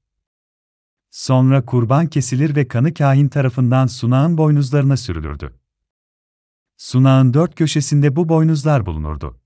[1.10, 5.58] Sonra kurban kesilir ve kanı kahin tarafından sunağın boynuzlarına sürülürdü.
[6.76, 9.40] Sunağın dört köşesinde bu boynuzlar bulunurdu.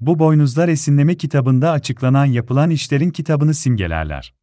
[0.00, 4.34] Bu boynuzlar esinleme kitabında açıklanan yapılan işlerin kitabını simgelerler.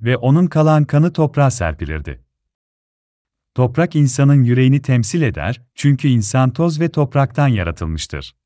[0.00, 2.25] Ve onun kalan kanı toprağa serpilirdi.
[3.56, 8.36] Toprak insanın yüreğini temsil eder, çünkü insan toz ve topraktan yaratılmıştır.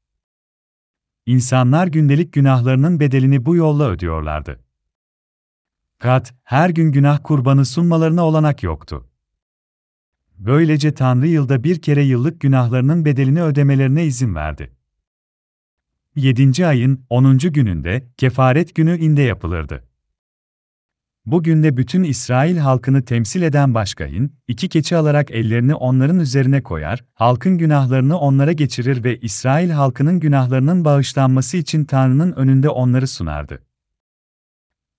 [1.26, 4.60] İnsanlar gündelik günahlarının bedelini bu yolla ödüyorlardı.
[5.98, 9.08] Kat, her gün günah kurbanı sunmalarına olanak yoktu.
[10.38, 14.72] Böylece Tanrı yılda bir kere yıllık günahlarının bedelini ödemelerine izin verdi.
[16.16, 16.66] 7.
[16.66, 17.38] ayın 10.
[17.38, 19.89] gününde kefaret günü inde yapılırdı.
[21.30, 27.04] Bugün de bütün İsrail halkını temsil eden başkayın, iki keçi alarak ellerini onların üzerine koyar,
[27.14, 33.62] halkın günahlarını onlara geçirir ve İsrail halkının günahlarının bağışlanması için Tanrı'nın önünde onları sunardı.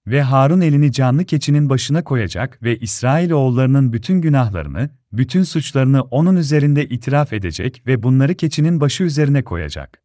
[0.07, 6.35] Ve Harun elini canlı keçinin başına koyacak ve İsrail oğullarının bütün günahlarını, bütün suçlarını onun
[6.35, 10.01] üzerinde itiraf edecek ve bunları keçinin başı üzerine koyacak.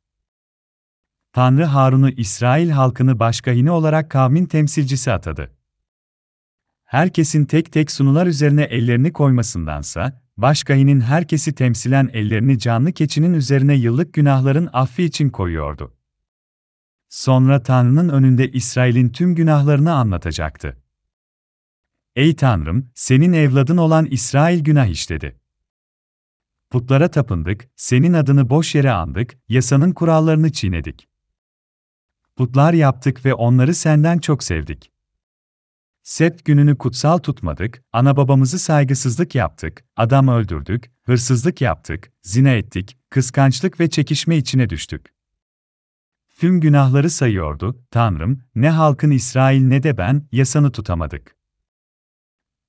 [1.33, 5.56] Tanrı Harun'u İsrail halkını başkahini olarak kavmin temsilcisi atadı
[6.87, 14.15] herkesin tek tek sunular üzerine ellerini koymasındansa, başkahinin herkesi temsilen ellerini canlı keçinin üzerine yıllık
[14.15, 15.95] günahların affi için koyuyordu.
[17.09, 20.83] Sonra Tanrı'nın önünde İsrail'in tüm günahlarını anlatacaktı.
[22.17, 25.41] Ey Tanrım, senin evladın olan İsrail günah işledi.
[26.71, 31.09] Putlara tapındık, senin adını boş yere andık, yasanın kurallarını çiğnedik.
[32.37, 34.96] Putlar yaptık ve onları senden çok sevdik.
[36.07, 43.81] Sept gününü kutsal tutmadık, ana babamızı saygısızlık yaptık, adam öldürdük, hırsızlık yaptık, zina ettik, kıskançlık
[43.81, 45.15] ve çekişme içine düştük.
[46.39, 51.37] Tüm günahları sayıyordu, Tanrım, ne halkın İsrail ne de ben, yasanı tutamadık.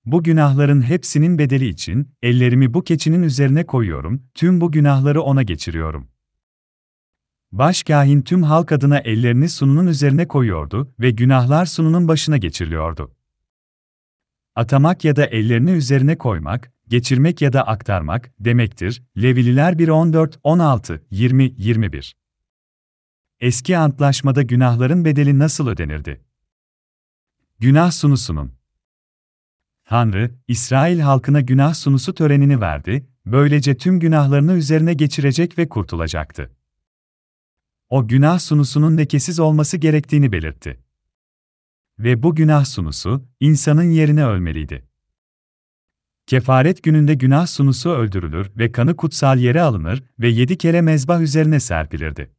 [0.06, 6.08] Bu günahların hepsinin bedeli için, ellerimi bu keçinin üzerine koyuyorum, tüm bu günahları ona geçiriyorum.
[7.52, 13.17] Başkahin tüm halk adına ellerini sununun üzerine koyuyordu ve günahlar sununun başına geçiriliyordu.
[14.58, 19.04] Atamak ya da ellerini üzerine koymak, geçirmek ya da aktarmak demektir.
[19.22, 22.16] Levililer 1 14, 16, 20, 21.
[23.40, 26.22] Eski antlaşmada günahların bedeli nasıl ödenirdi?
[27.60, 28.52] Günah sunusunun.
[29.86, 36.52] Tanrı, İsrail halkına günah sunusu törenini verdi, böylece tüm günahlarını üzerine geçirecek ve kurtulacaktı.
[37.90, 40.87] O günah sunusunun lekesiz olması gerektiğini belirtti.
[42.00, 44.88] Ve bu günah sunusu, insanın yerine ölmeliydi.
[46.28, 51.60] Kefaret gününde günah sunusu öldürülür ve kanı kutsal yere alınır ve yedi kere mezbah üzerine
[51.60, 52.32] serpilirdi.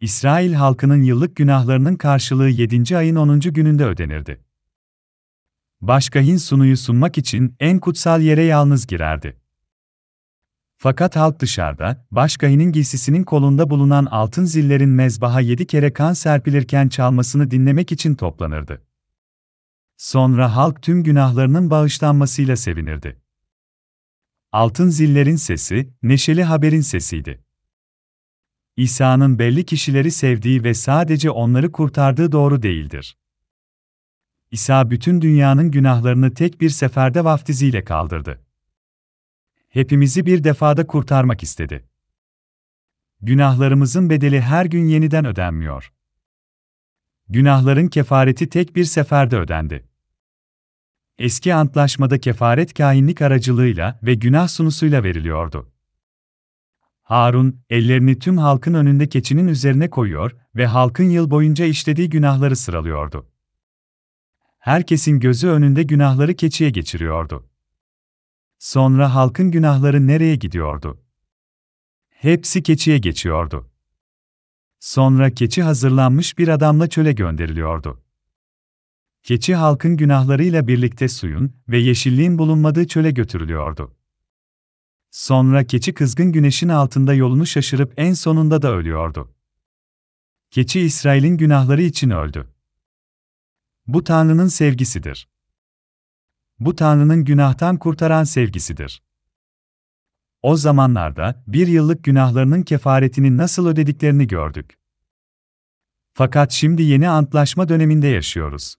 [0.00, 2.96] İsrail halkının yıllık günahlarının karşılığı 7.
[2.96, 3.40] ayın 10.
[3.40, 4.44] gününde ödenirdi.
[5.80, 9.41] Başkahin sunuyu sunmak için en kutsal yere yalnız girerdi.
[10.82, 17.50] Fakat halk dışarıda, başkahinin giysisinin kolunda bulunan altın zillerin mezbaha yedi kere kan serpilirken çalmasını
[17.50, 18.82] dinlemek için toplanırdı.
[19.96, 23.20] Sonra halk tüm günahlarının bağışlanmasıyla sevinirdi.
[24.52, 27.44] Altın zillerin sesi, neşeli haberin sesiydi.
[28.76, 33.18] İsa'nın belli kişileri sevdiği ve sadece onları kurtardığı doğru değildir.
[34.50, 38.51] İsa bütün dünyanın günahlarını tek bir seferde vaftiziyle kaldırdı.
[39.72, 41.84] Hepimizi bir defada kurtarmak istedi.
[43.20, 45.92] Günahlarımızın bedeli her gün yeniden ödenmiyor.
[47.28, 49.88] Günahların kefareti tek bir seferde ödendi.
[51.18, 55.72] Eski antlaşmada kefaret kahinlik aracılığıyla ve günah sunusuyla veriliyordu.
[57.02, 63.26] Harun, ellerini tüm halkın önünde keçinin üzerine koyuyor ve halkın yıl boyunca işlediği günahları sıralıyordu.
[64.58, 67.51] Herkesin gözü önünde günahları keçiye geçiriyordu.
[68.62, 71.00] Sonra halkın günahları nereye gidiyordu?
[72.08, 73.70] Hepsi keçiye geçiyordu.
[74.80, 78.02] Sonra keçi hazırlanmış bir adamla çöle gönderiliyordu.
[79.22, 83.96] Keçi halkın günahlarıyla birlikte suyun ve yeşilliğin bulunmadığı çöle götürülüyordu.
[85.10, 89.34] Sonra keçi kızgın güneşin altında yolunu şaşırıp en sonunda da ölüyordu.
[90.50, 92.48] Keçi İsrail'in günahları için öldü.
[93.86, 95.31] Bu Tanrı'nın sevgisidir.
[96.60, 99.02] Bu Tanrı'nın günahtan kurtaran sevgisidir.
[100.42, 104.78] O zamanlarda bir yıllık günahlarının kefaretini nasıl ödediklerini gördük.
[106.14, 108.76] Fakat şimdi yeni antlaşma döneminde yaşıyoruz.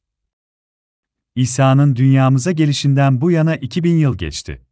[1.36, 4.66] İsa'nın dünyamıza gelişinden bu yana 2000 yıl geçti.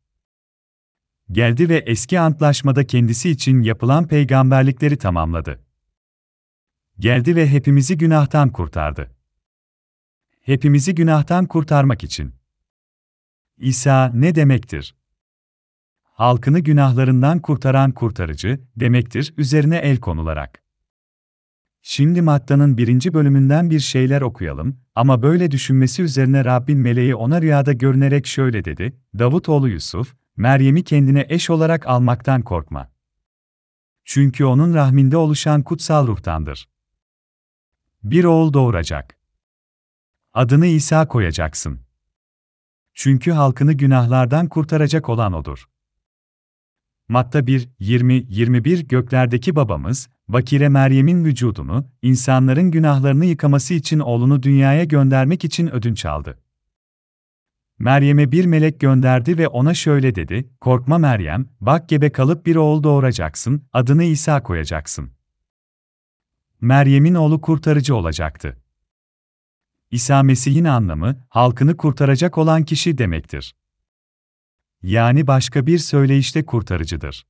[1.31, 5.63] Geldi ve eski antlaşmada kendisi için yapılan peygamberlikleri tamamladı.
[6.99, 9.15] Geldi ve hepimizi günahtan kurtardı.
[10.41, 12.40] Hepimizi günahtan kurtarmak için.
[13.61, 14.95] İsa ne demektir?
[16.03, 20.63] Halkını günahlarından kurtaran kurtarıcı demektir üzerine el konularak.
[21.81, 27.73] Şimdi Matta'nın birinci bölümünden bir şeyler okuyalım ama böyle düşünmesi üzerine Rabbin meleği ona rüyada
[27.73, 32.91] görünerek şöyle dedi, Davutoğlu Yusuf, Meryem'i kendine eş olarak almaktan korkma.
[34.05, 36.69] Çünkü onun rahminde oluşan kutsal ruhtandır.
[38.03, 39.17] Bir oğul doğuracak.
[40.33, 41.90] Adını İsa koyacaksın.
[43.03, 45.65] Çünkü halkını günahlardan kurtaracak olan odur.
[47.09, 55.45] Matta 1, 20-21 Göklerdeki babamız, Bakire Meryem'in vücudunu, insanların günahlarını yıkaması için oğlunu dünyaya göndermek
[55.45, 56.39] için ödünç aldı.
[57.79, 62.83] Meryem'e bir melek gönderdi ve ona şöyle dedi, Korkma Meryem, bak gebe kalıp bir oğul
[62.83, 65.11] doğuracaksın, adını İsa koyacaksın.
[66.61, 68.60] Meryem'in oğlu kurtarıcı olacaktı.
[69.91, 73.55] İsa Mesih'in anlamı, halkını kurtaracak olan kişi demektir.
[74.83, 77.25] Yani başka bir söyleyişte kurtarıcıdır.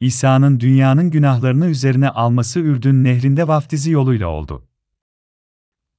[0.00, 4.68] İsa'nın dünyanın günahlarını üzerine alması Ürdün nehrinde vaftizi yoluyla oldu.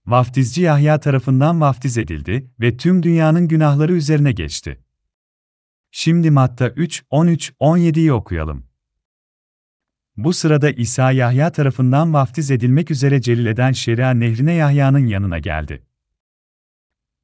[0.06, 4.84] Vaftizci Yahya tarafından vaftiz edildi ve tüm dünyanın günahları üzerine geçti.
[5.92, 8.69] Şimdi Matta 3, 13, 17'yi okuyalım.
[10.24, 15.86] Bu sırada İsa Yahya tarafından vaftiz edilmek üzere Celile'den Şeria nehrine Yahya'nın yanına geldi.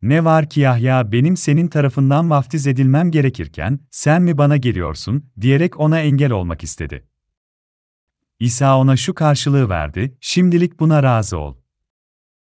[0.01, 5.79] Ne var ki Yahya benim senin tarafından vaftiz edilmem gerekirken, sen mi bana geliyorsun, diyerek
[5.79, 7.07] ona engel olmak istedi.
[8.39, 11.55] İsa ona şu karşılığı verdi, şimdilik buna razı ol.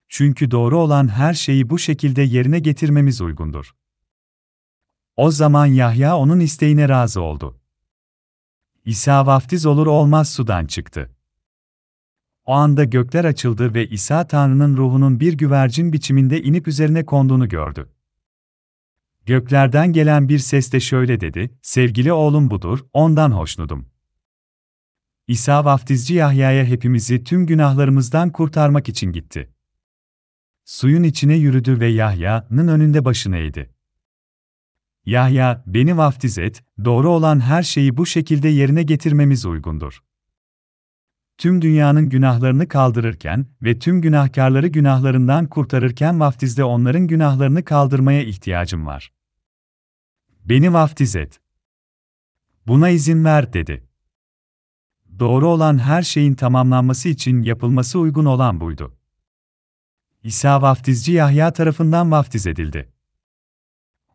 [0.09, 3.71] Çünkü doğru olan her şeyi bu şekilde yerine getirmemiz uygundur.
[5.15, 7.59] O zaman Yahya onun isteğine razı oldu.
[8.85, 11.15] İsa vaftiz olur olmaz sudan çıktı.
[12.45, 17.89] O anda gökler açıldı ve İsa Tanrı'nın ruhunun bir güvercin biçiminde inip üzerine konduğunu gördü.
[19.25, 23.89] Göklerden gelen bir ses de şöyle dedi, sevgili oğlum budur, ondan hoşnudum.
[25.27, 29.53] İsa vaftizci Yahya'ya hepimizi tüm günahlarımızdan kurtarmak için gitti.
[30.65, 33.74] Suyun içine yürüdü ve Yahya'nın önünde başını eğdi.
[35.05, 40.01] Yahya, beni vaftiz et, doğru olan her şeyi bu şekilde yerine getirmemiz uygundur
[41.37, 49.11] tüm dünyanın günahlarını kaldırırken ve tüm günahkarları günahlarından kurtarırken vaftizde onların günahlarını kaldırmaya ihtiyacım var.
[50.45, 51.39] Beni vaftiz et.
[52.67, 53.87] Buna izin ver dedi.
[55.19, 58.97] Doğru olan her şeyin tamamlanması için yapılması uygun olan buydu.
[60.23, 62.94] İsa vaftizci Yahya tarafından vaftiz edildi.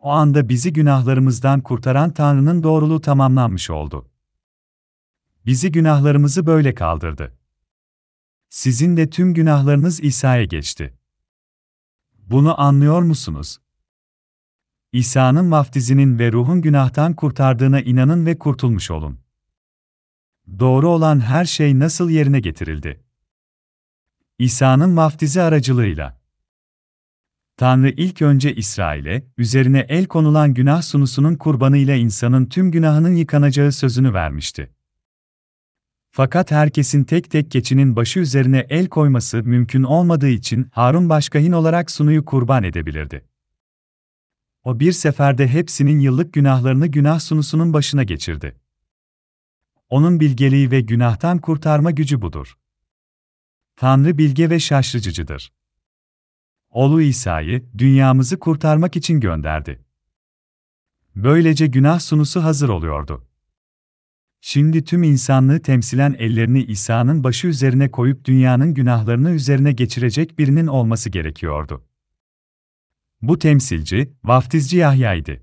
[0.01, 4.11] O anda bizi günahlarımızdan kurtaran Tanrı'nın doğruluğu tamamlanmış oldu.
[5.47, 7.37] Bizi günahlarımızı böyle kaldırdı.
[8.49, 10.99] Sizin de tüm günahlarınız İsa'ya geçti.
[12.19, 13.59] Bunu anlıyor musunuz?
[14.93, 19.21] İsa'nın vaftizinin ve ruhun günahtan kurtardığına inanın ve kurtulmuş olun.
[20.59, 23.05] Doğru olan her şey nasıl yerine getirildi?
[24.39, 26.20] İsa'nın vaftizi aracılığıyla.
[27.61, 34.15] Tanrı ilk önce İsrail'e, üzerine el konulan günah sunusunun kurbanıyla insanın tüm günahının yıkanacağı sözünü
[34.15, 34.71] vermişti.
[36.11, 41.91] Fakat herkesin tek tek keçinin başı üzerine el koyması mümkün olmadığı için Harun başkahin olarak
[41.91, 43.29] sunuyu kurban edebilirdi.
[44.65, 48.61] O bir seferde hepsinin yıllık günahlarını günah sunusunun başına geçirdi.
[49.89, 52.59] Onun bilgeliği ve günahtan kurtarma gücü budur.
[53.77, 55.60] Tanrı bilge ve şaşırtıcıdır.
[56.71, 59.85] Oğlu İsa'yı dünyamızı kurtarmak için gönderdi.
[61.17, 63.27] Böylece günah sunusu hazır oluyordu.
[64.41, 71.11] Şimdi tüm insanlığı temsilen ellerini İsa'nın başı üzerine koyup dünyanın günahlarını üzerine geçirecek birinin olması
[71.11, 71.85] gerekiyordu.
[73.23, 75.43] Bu temsilci, vaftizci Yahya'ydı.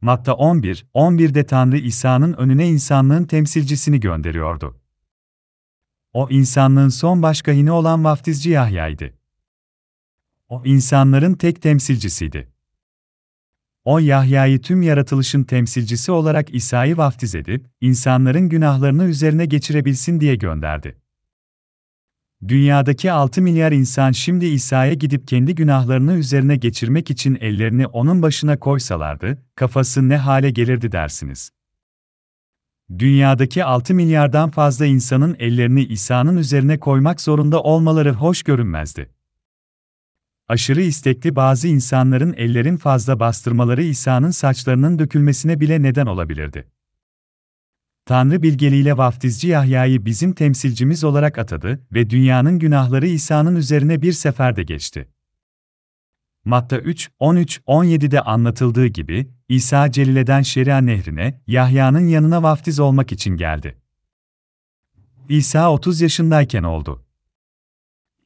[0.00, 4.80] Matta 11, 11'de Tanrı İsa'nın önüne insanlığın temsilcisini gönderiyordu.
[6.12, 9.23] O insanlığın son başkahini olan vaftizci Yahya'ydı.
[10.48, 12.48] O insanların tek temsilcisiydi.
[13.84, 21.00] O Yahya'yı tüm yaratılışın temsilcisi olarak İsa'yı vaftiz edip, insanların günahlarını üzerine geçirebilsin diye gönderdi.
[22.48, 28.58] Dünyadaki 6 milyar insan şimdi İsa'ya gidip kendi günahlarını üzerine geçirmek için ellerini onun başına
[28.58, 31.50] koysalardı, kafası ne hale gelirdi dersiniz.
[32.98, 39.13] Dünyadaki 6 milyardan fazla insanın ellerini İsa'nın üzerine koymak zorunda olmaları hoş görünmezdi
[40.54, 46.70] aşırı istekli bazı insanların ellerin fazla bastırmaları İsa'nın saçlarının dökülmesine bile neden olabilirdi.
[48.06, 54.62] Tanrı bilgeliğiyle vaftizci Yahya'yı bizim temsilcimiz olarak atadı ve dünyanın günahları İsa'nın üzerine bir seferde
[54.62, 55.08] geçti.
[56.44, 63.36] Matta 3, 13, 17'de anlatıldığı gibi, İsa Celile'den Şeria nehrine, Yahya'nın yanına vaftiz olmak için
[63.36, 63.76] geldi.
[65.28, 67.03] İsa 30 yaşındayken oldu.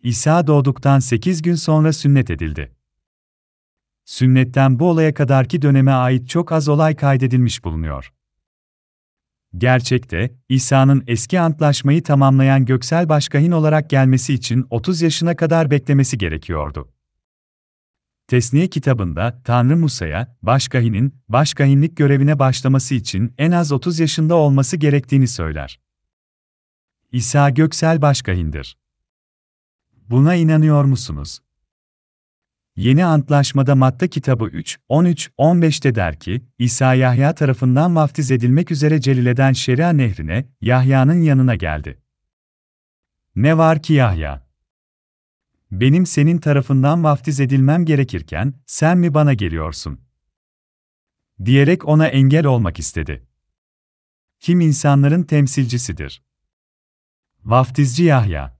[0.03, 2.75] İsa doğduktan 8 gün sonra sünnet edildi.
[4.05, 8.13] Sünnetten bu olaya kadarki döneme ait çok az olay kaydedilmiş bulunuyor.
[9.57, 16.89] Gerçekte, İsa'nın eski antlaşmayı tamamlayan göksel başkahin olarak gelmesi için 30 yaşına kadar beklemesi gerekiyordu.
[18.27, 25.29] Tesniye kitabında Tanrı Musa'ya, başkahinin, başkahinlik görevine başlaması için en az 30 yaşında olması gerektiğini
[25.29, 25.81] söyler.
[27.13, 28.77] İsa göksel başkahindir.
[30.11, 31.39] Buna inanıyor musunuz?
[32.77, 39.01] Yeni Antlaşmada Matta kitabı 3, 13, 15'te der ki, İsa Yahya tarafından vaftiz edilmek üzere
[39.01, 42.03] Celile'den Şeria nehrine, Yahya'nın yanına geldi.
[43.37, 44.49] Ne var ki Yahya?
[45.71, 50.01] Benim senin tarafından vaftiz edilmem gerekirken, sen mi bana geliyorsun?
[51.45, 53.27] Diyerek ona engel olmak istedi.
[54.41, 56.23] Kim insanların temsilcisidir?
[57.45, 58.58] Vaftizci Yahya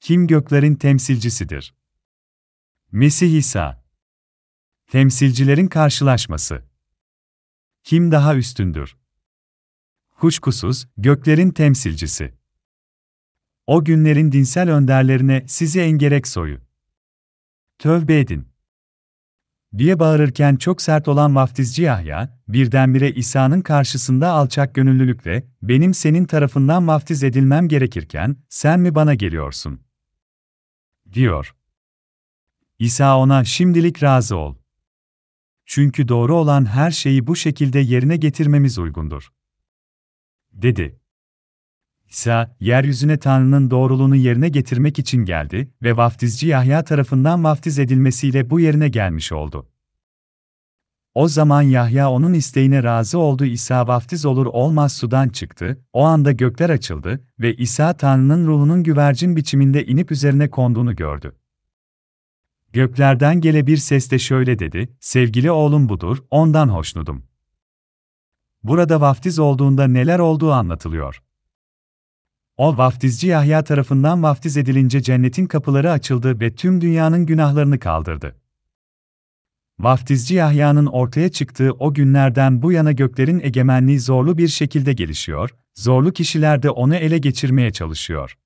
[0.00, 1.74] kim göklerin temsilcisidir?
[2.92, 3.84] Mesih İsa.
[4.86, 6.62] Temsilcilerin karşılaşması.
[7.84, 8.96] Kim daha üstündür?
[10.10, 12.34] Kuşkusuz, göklerin temsilcisi.
[13.66, 16.60] O günlerin dinsel önderlerine sizi engerek soyu.
[17.78, 18.48] Tövbe edin.
[19.78, 26.88] diye bağırırken çok sert olan vaftizci Yahya, birdenbire İsa'nın karşısında alçak gönüllülükle, benim senin tarafından
[26.88, 29.85] vaftiz edilmem gerekirken, sen mi bana geliyorsun?
[31.12, 31.54] Diyor.
[32.78, 34.54] İsa ona şimdilik razı ol.
[35.66, 39.32] Çünkü doğru olan her şeyi bu şekilde yerine getirmemiz uygundur.
[40.52, 41.00] Dedi.
[42.08, 48.60] İsa, yeryüzüne Tanrı'nın doğruluğunu yerine getirmek için geldi ve vaftizci Yahya tarafından vaftiz edilmesiyle bu
[48.60, 49.68] yerine gelmiş oldu.
[51.16, 56.32] O zaman Yahya onun isteğine razı oldu İsa vaftiz olur olmaz sudan çıktı, o anda
[56.32, 61.36] gökler açıldı ve İsa Tanrı'nın ruhunun güvercin biçiminde inip üzerine konduğunu gördü.
[62.72, 67.26] Göklerden gele bir ses de şöyle dedi, sevgili oğlum budur, ondan hoşnudum.
[68.62, 71.22] Burada vaftiz olduğunda neler olduğu anlatılıyor.
[72.56, 78.36] O vaftizci Yahya tarafından vaftiz edilince cennetin kapıları açıldı ve tüm dünyanın günahlarını kaldırdı.
[79.78, 86.12] Vaftizci Yahya'nın ortaya çıktığı o günlerden bu yana göklerin egemenliği zorlu bir şekilde gelişiyor, zorlu
[86.12, 88.38] kişiler de onu ele geçirmeye çalışıyor.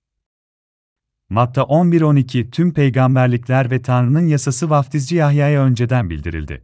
[1.29, 6.63] Matta 11-12 tüm peygamberlikler ve Tanrı'nın yasası vaftizci Yahya'ya önceden bildirildi.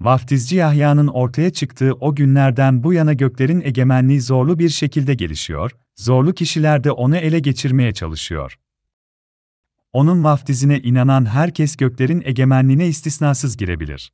[0.00, 6.32] Vaftizci Yahya'nın ortaya çıktığı o günlerden bu yana göklerin egemenliği zorlu bir şekilde gelişiyor, zorlu
[6.32, 8.58] kişiler de onu ele geçirmeye çalışıyor.
[9.96, 14.12] Onun vaftizine inanan herkes göklerin egemenliğine istisnasız girebilir.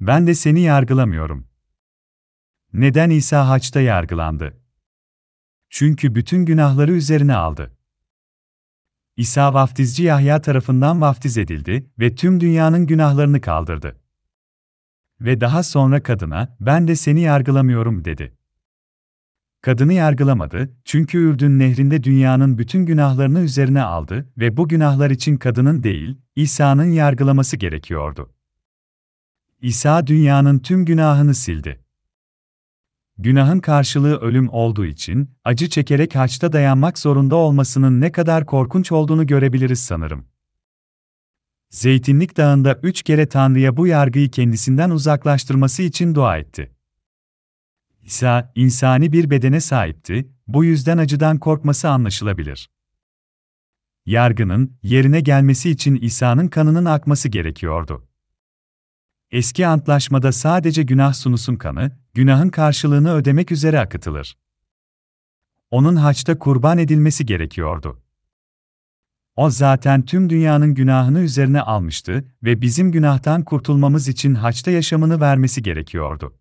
[0.00, 1.48] Ben de seni yargılamıyorum.
[2.72, 4.60] Neden İsa haçta yargılandı?
[5.70, 7.76] Çünkü bütün günahları üzerine aldı.
[9.16, 14.00] İsa vaftizci Yahya tarafından vaftiz edildi ve tüm dünyanın günahlarını kaldırdı.
[15.20, 18.36] Ve daha sonra kadına, ben de seni yargılamıyorum dedi.
[19.64, 25.82] Kadını yargılamadı, çünkü Ürdün nehrinde dünyanın bütün günahlarını üzerine aldı ve bu günahlar için kadının
[25.82, 28.30] değil, İsa'nın yargılaması gerekiyordu.
[29.62, 31.80] İsa dünyanın tüm günahını sildi.
[33.18, 39.26] Günahın karşılığı ölüm olduğu için, acı çekerek haçta dayanmak zorunda olmasının ne kadar korkunç olduğunu
[39.26, 40.24] görebiliriz sanırım.
[41.70, 46.73] Zeytinlik Dağı'nda üç kere Tanrı'ya bu yargıyı kendisinden uzaklaştırması için dua etti.
[48.04, 52.70] İsa, insani bir bedene sahipti, bu yüzden acıdan korkması anlaşılabilir.
[54.06, 58.08] Yargının, yerine gelmesi için İsa'nın kanının akması gerekiyordu.
[59.30, 64.38] Eski antlaşmada sadece günah sunusun kanı, günahın karşılığını ödemek üzere akıtılır.
[65.70, 68.02] Onun haçta kurban edilmesi gerekiyordu.
[69.36, 75.62] O zaten tüm dünyanın günahını üzerine almıştı ve bizim günahtan kurtulmamız için haçta yaşamını vermesi
[75.62, 76.38] gerekiyordu.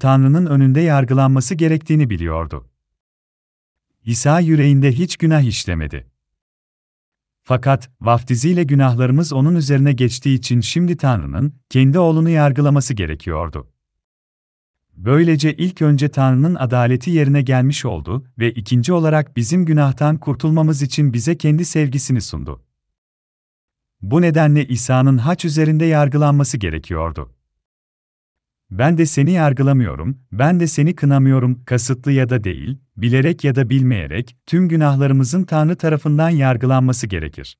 [0.00, 2.68] Tanrı'nın önünde yargılanması gerektiğini biliyordu.
[4.04, 6.10] İsa yüreğinde hiç günah işlemedi.
[7.42, 13.68] Fakat vaftiziyle günahlarımız onun üzerine geçtiği için şimdi Tanrı'nın kendi oğlunu yargılaması gerekiyordu.
[14.96, 21.12] Böylece ilk önce Tanrı'nın adaleti yerine gelmiş oldu ve ikinci olarak bizim günahtan kurtulmamız için
[21.12, 22.62] bize kendi sevgisini sundu.
[24.02, 27.37] Bu nedenle İsa'nın haç üzerinde yargılanması gerekiyordu.
[28.70, 33.70] Ben de seni yargılamıyorum, ben de seni kınamıyorum, kasıtlı ya da değil, bilerek ya da
[33.70, 37.58] bilmeyerek, tüm günahlarımızın Tanrı tarafından yargılanması gerekir.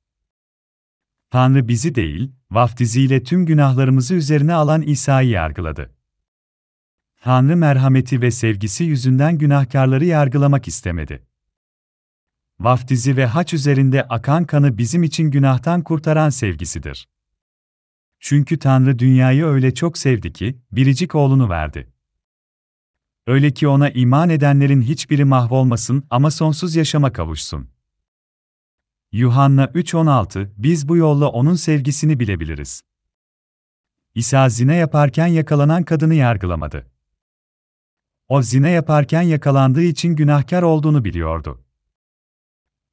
[1.30, 5.94] Tanrı bizi değil, vaftiziyle tüm günahlarımızı üzerine alan İsa'yı yargıladı.
[7.20, 11.26] Tanrı merhameti ve sevgisi yüzünden günahkarları yargılamak istemedi.
[12.60, 17.08] Vaftizi ve haç üzerinde akan kanı bizim için günahtan kurtaran sevgisidir.
[18.20, 21.92] Çünkü Tanrı dünyayı öyle çok sevdi ki, biricik oğlunu verdi.
[23.26, 27.68] Öyle ki ona iman edenlerin hiçbiri mahvolmasın ama sonsuz yaşama kavuşsun.
[29.12, 32.82] Yuhanna 3.16 Biz bu yolla onun sevgisini bilebiliriz.
[34.14, 36.90] İsa zina yaparken yakalanan kadını yargılamadı.
[38.28, 41.64] O zina yaparken yakalandığı için günahkar olduğunu biliyordu.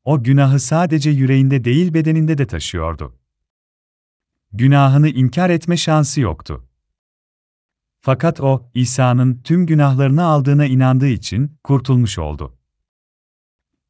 [0.03, 3.19] O günahı sadece yüreğinde değil bedeninde de taşıyordu
[4.58, 6.68] günahını inkar etme şansı yoktu.
[8.01, 12.58] Fakat o, İsa'nın tüm günahlarını aldığına inandığı için kurtulmuş oldu.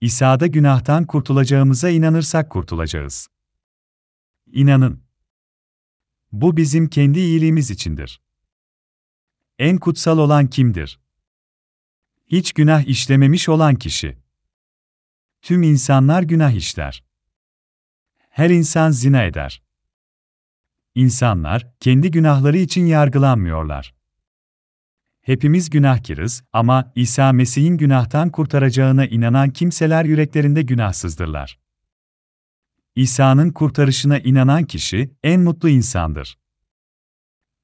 [0.02, 3.28] İsa'da günahtan kurtulacağımıza inanırsak kurtulacağız.
[4.52, 5.04] İnanın.
[6.32, 8.22] Bu bizim kendi iyiliğimiz içindir.
[9.60, 11.00] En kutsal olan kimdir?
[12.28, 14.18] Hiç günah işlememiş olan kişi.
[15.42, 17.04] Tüm insanlar günah işler.
[18.30, 19.65] Her insan zina eder.
[20.96, 23.96] İnsanlar, kendi günahları için yargılanmıyorlar.
[25.22, 31.60] Hepimiz günahkarız ama İsa Mesih'in günahtan kurtaracağına inanan kimseler yüreklerinde günahsızdırlar.
[32.96, 36.38] İsa'nın kurtarışına inanan kişi en mutlu insandır.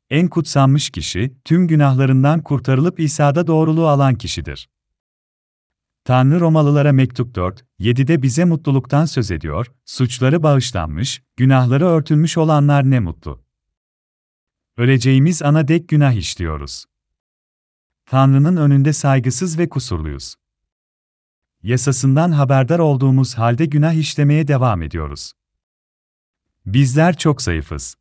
[0.09, 4.69] En kutsanmış kişi, tüm günahlarından kurtarılıp İsa'da doğruluğu alan kişidir.
[6.11, 12.99] Tanrı Romalılara mektup 4, 7'de bize mutluluktan söz ediyor, suçları bağışlanmış, günahları örtülmüş olanlar ne
[12.99, 13.43] mutlu.
[14.77, 16.85] Öleceğimiz ana dek günah işliyoruz.
[18.05, 20.35] Tanrı'nın önünde saygısız ve kusurluyuz.
[21.63, 25.33] Yasasından haberdar olduğumuz halde günah işlemeye devam ediyoruz.
[26.65, 27.95] Bizler çok zayıfız.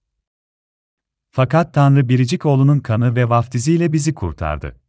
[1.31, 4.80] Fakat Tanrı biricik oğlunun kanı ve vaftiziyle bizi kurtardı.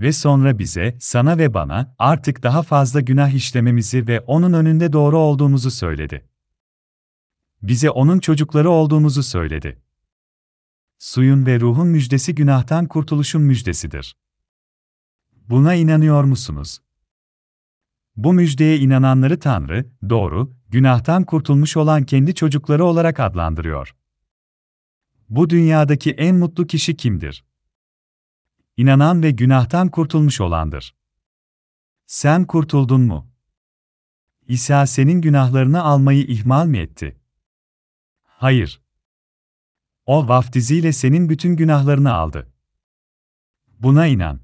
[0.00, 5.18] Ve sonra bize, sana ve bana, artık daha fazla günah işlememizi ve onun önünde doğru
[5.18, 6.28] olduğumuzu söyledi.
[7.62, 9.82] Bize onun çocukları olduğumuzu söyledi.
[10.98, 14.16] Suyun ve ruhun müjdesi günahtan kurtuluşun müjdesidir.
[15.48, 16.78] Buna inanıyor musunuz?
[18.16, 23.96] Bu müjdeye inananları Tanrı, doğru, günahtan kurtulmuş olan kendi çocukları olarak adlandırıyor.
[25.28, 27.49] Bu dünyadaki en mutlu kişi kimdir?
[28.80, 30.94] İnanan ve günahtan kurtulmuş olandır.
[32.06, 33.32] Sen kurtuldun mu?
[34.48, 37.20] İsa senin günahlarını almayı ihmal mi etti?
[38.22, 38.82] Hayır.
[40.06, 42.52] O vaftiziyle senin bütün günahlarını aldı.
[43.66, 44.40] Buna inan.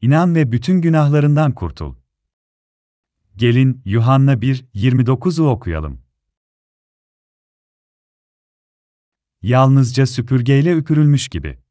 [0.00, 1.94] İnan ve bütün günahlarından kurtul.
[3.36, 6.02] Gelin Yuhanna 1, 29'u okuyalım.
[9.42, 11.65] Yalnızca süpürgeyle üpürülmüş gibi.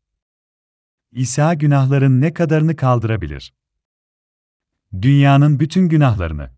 [1.15, 3.53] İsa günahların ne kadarını kaldırabilir?
[5.01, 6.51] Dünyanın bütün günahlarını.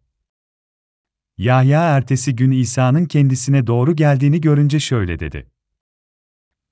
[1.37, 5.51] Yahya ertesi gün İsa'nın kendisine doğru geldiğini görünce şöyle dedi.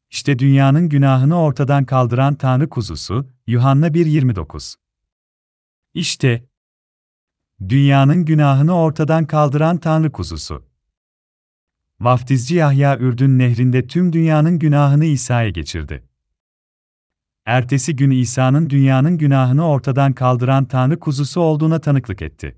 [0.10, 4.76] İşte dünyanın günahını ortadan kaldıran Tanrı kuzusu, Yuhanna 1.29.
[5.94, 6.50] İşte,
[7.70, 10.66] dünyanın günahını ortadan kaldıran Tanrı kuzusu.
[12.00, 16.15] Vaftizci Yahya Ürdün nehrinde tüm dünyanın günahını İsa'ya geçirdi.
[17.46, 22.58] Ertesi gün İsa'nın dünyanın günahını ortadan kaldıran Tanrı kuzusu olduğuna tanıklık etti.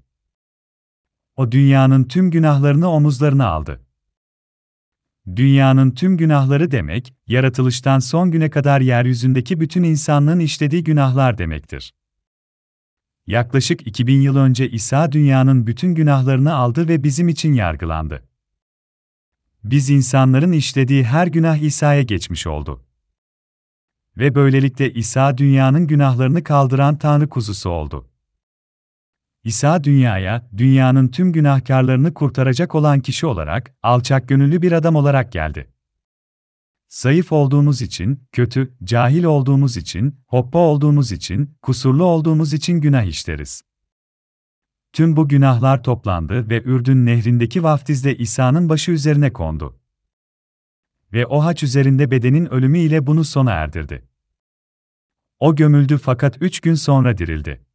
[1.36, 3.82] O dünyanın tüm günahlarını omuzlarına aldı.
[5.36, 11.94] Dünyanın tüm günahları demek, yaratılıştan son güne kadar yeryüzündeki bütün insanlığın işlediği günahlar demektir.
[13.28, 18.24] Yaklaşık 2000 yıl önce İsa dünyanın bütün günahlarını aldı ve bizim için yargılandı.
[19.64, 22.87] Biz insanların işlediği her günah İsa'ya geçmiş oldu.
[24.18, 28.08] Ve böylelikle İsa dünyanın günahlarını kaldıran Tanrı kuzusu oldu.
[29.44, 35.74] İsa dünyaya, dünyanın tüm günahkarlarını kurtaracak olan kişi olarak, alçak gönüllü bir adam olarak geldi.
[36.88, 43.62] Zayıf olduğumuz için, kötü, cahil olduğumuz için, hoppa olduğumuz için, kusurlu olduğumuz için günah işleriz.
[44.94, 49.80] Tüm bu günahlar toplandı ve Ürdün nehrindeki vaftizde İsa'nın başı üzerine kondu.
[51.14, 54.07] Ve o haç üzerinde bedenin ölümü ile bunu sona erdirdi.
[55.40, 57.66] O gömüldü fakat üç gün sonra dirildi.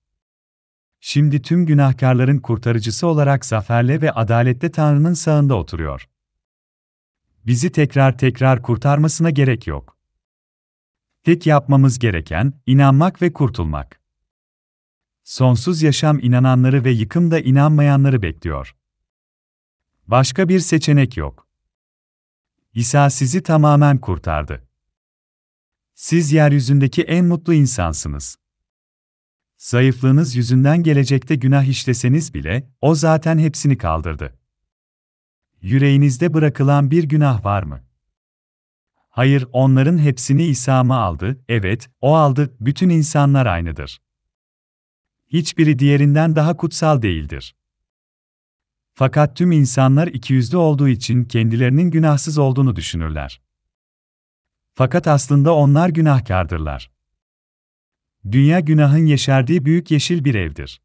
[1.01, 6.09] Şimdi tüm günahkarların kurtarıcısı olarak zaferle ve adaletle Tanrı'nın sağında oturuyor.
[7.47, 9.99] Bizi tekrar tekrar kurtarmasına gerek yok.
[11.25, 14.01] Tek yapmamız gereken, inanmak ve kurtulmak.
[15.25, 18.77] Sonsuz yaşam inananları ve yıkımda inanmayanları bekliyor.
[20.07, 21.49] Başka bir seçenek yok.
[22.75, 24.72] İsa sizi tamamen kurtardı.
[25.95, 28.37] Siz yeryüzündeki en mutlu insansınız.
[29.57, 34.39] Zayıflığınız yüzünden gelecekte günah işleseniz bile, o zaten hepsini kaldırdı.
[35.61, 37.81] Yüreğinizde bırakılan bir günah var mı?
[39.09, 41.45] Hayır, onların hepsini İsa mı aldı?
[41.49, 44.01] Evet, o aldı, bütün insanlar aynıdır.
[45.27, 47.57] Hiçbiri diğerinden daha kutsal değildir.
[48.95, 53.41] Fakat tüm insanlar ikiyüzlü olduğu için kendilerinin günahsız olduğunu düşünürler.
[54.75, 56.91] Fakat aslında onlar günahkardırlar.
[58.31, 60.81] Dünya günahın yeşerdiği büyük yeşil bir evdir.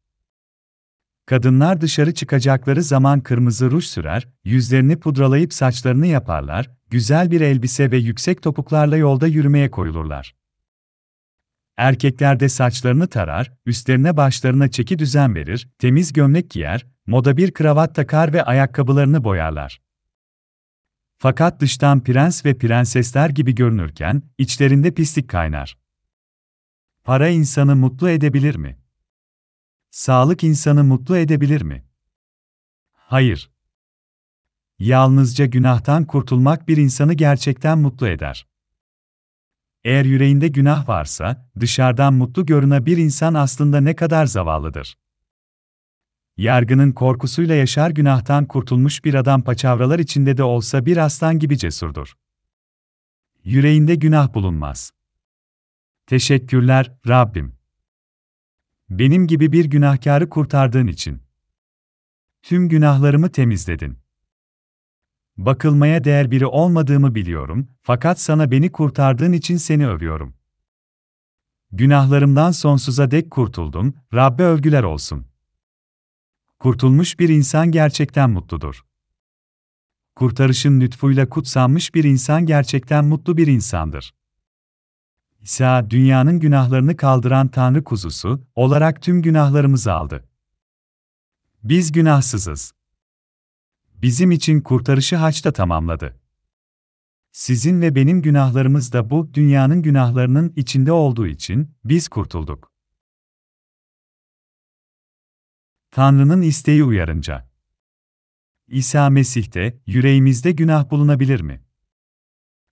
[1.25, 7.97] Kadınlar dışarı çıkacakları zaman kırmızı ruj sürer, yüzlerini pudralayıp saçlarını yaparlar, güzel bir elbise ve
[7.97, 10.35] yüksek topuklarla yolda yürümeye koyulurlar.
[11.77, 17.95] Erkekler de saçlarını tarar, üstlerine başlarına çeki düzen verir, temiz gömlek giyer, moda bir kravat
[17.95, 19.81] takar ve ayakkabılarını boyarlar.
[21.19, 25.77] Fakat dıştan prens ve prensesler gibi görünürken, içlerinde pislik kaynar.
[27.03, 28.79] Para insanı mutlu edebilir mi?
[29.89, 31.85] Sağlık insanı mutlu edebilir mi?
[32.91, 33.51] Hayır.
[34.79, 38.47] Yalnızca günahtan kurtulmak bir insanı gerçekten mutlu eder.
[39.83, 44.97] Eğer yüreğinde günah varsa, dışarıdan mutlu görünen bir insan aslında ne kadar zavallıdır.
[46.37, 52.13] Yargının korkusuyla yaşar günahtan kurtulmuş bir adam paçavralar içinde de olsa bir aslan gibi cesurdur.
[53.43, 54.91] Yüreğinde günah bulunmaz.
[56.07, 57.55] Teşekkürler, Rabbim.
[58.89, 61.21] Benim gibi bir günahkarı kurtardığın için.
[62.43, 63.97] Tüm günahlarımı temizledin.
[65.37, 70.35] Bakılmaya değer biri olmadığımı biliyorum, fakat sana beni kurtardığın için seni övüyorum.
[71.71, 75.36] Günahlarımdan sonsuza dek kurtuldum, Rabbe övgüler olsun.
[76.59, 78.85] Kurtulmuş bir insan gerçekten mutludur.
[80.15, 84.13] Kurtarışın lütfuyla kutsanmış bir insan gerçekten mutlu bir insandır.
[85.41, 90.29] İsa, dünyanın günahlarını kaldıran Tanrı kuzusu olarak tüm günahlarımızı aldı.
[91.63, 92.73] Biz günahsızız.
[94.01, 96.19] Bizim için kurtarışı haçta tamamladı.
[97.31, 102.76] Sizin ve benim günahlarımız da bu dünyanın günahlarının içinde olduğu için biz kurtulduk.
[105.97, 107.49] Tanrı'nın isteği uyarınca.
[108.67, 111.63] İsa Mesih'te yüreğimizde günah bulunabilir mi?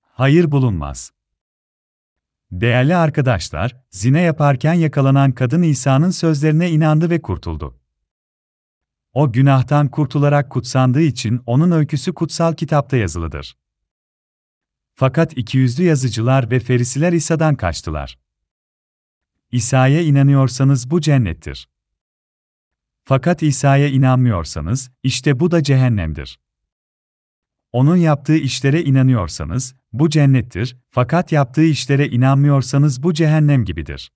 [0.01, 1.11] Hayır bulunmaz.
[2.51, 7.79] Değerli arkadaşlar, zina yaparken yakalanan kadın İsa'nın sözlerine inandı ve kurtuldu.
[9.13, 13.57] O günahtan kurtularak kutsandığı için onun öyküsü kutsal kitapta yazılıdır.
[14.93, 18.19] Fakat ikiyüzlü yazıcılar ve ferisiler İsa'dan kaçtılar.
[19.51, 21.74] İsa'ya inanıyorsanız bu cennettir.
[23.07, 26.39] Fakat İsa'ya inanmıyorsanız, işte bu da cehennemdir.
[27.71, 34.11] Onun yaptığı işlere inanıyorsanız, bu cennettir, fakat yaptığı işlere inanmıyorsanız bu cehennem gibidir.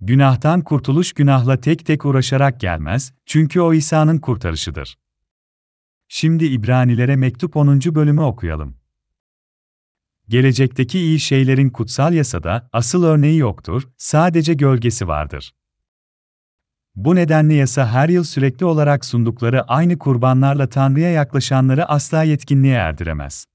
[0.00, 4.98] Günahtan kurtuluş günahla tek tek uğraşarak gelmez, çünkü o İsa'nın kurtarışıdır.
[6.08, 7.80] Şimdi İbranilere mektup 10.
[7.80, 8.76] bölümü okuyalım.
[10.28, 15.54] Gelecekteki iyi şeylerin kutsal yasada asıl örneği yoktur, sadece gölgesi vardır.
[16.96, 23.46] Bu nedenle yasa her yıl sürekli olarak sundukları aynı kurbanlarla Tanrı'ya yaklaşanları asla yetkinliğe erdiremez.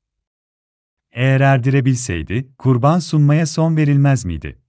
[1.12, 4.60] Eğer erdirebilseydi, kurban sunmaya son verilmez miydi?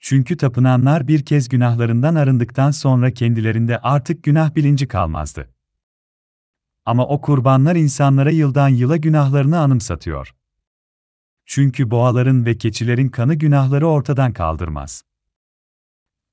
[0.00, 5.50] Çünkü tapınanlar bir kez günahlarından arındıktan sonra kendilerinde artık günah bilinci kalmazdı.
[6.84, 10.34] Ama o kurbanlar insanlara yıldan yıla günahlarını anımsatıyor.
[11.46, 15.02] Çünkü boğaların ve keçilerin kanı günahları ortadan kaldırmaz.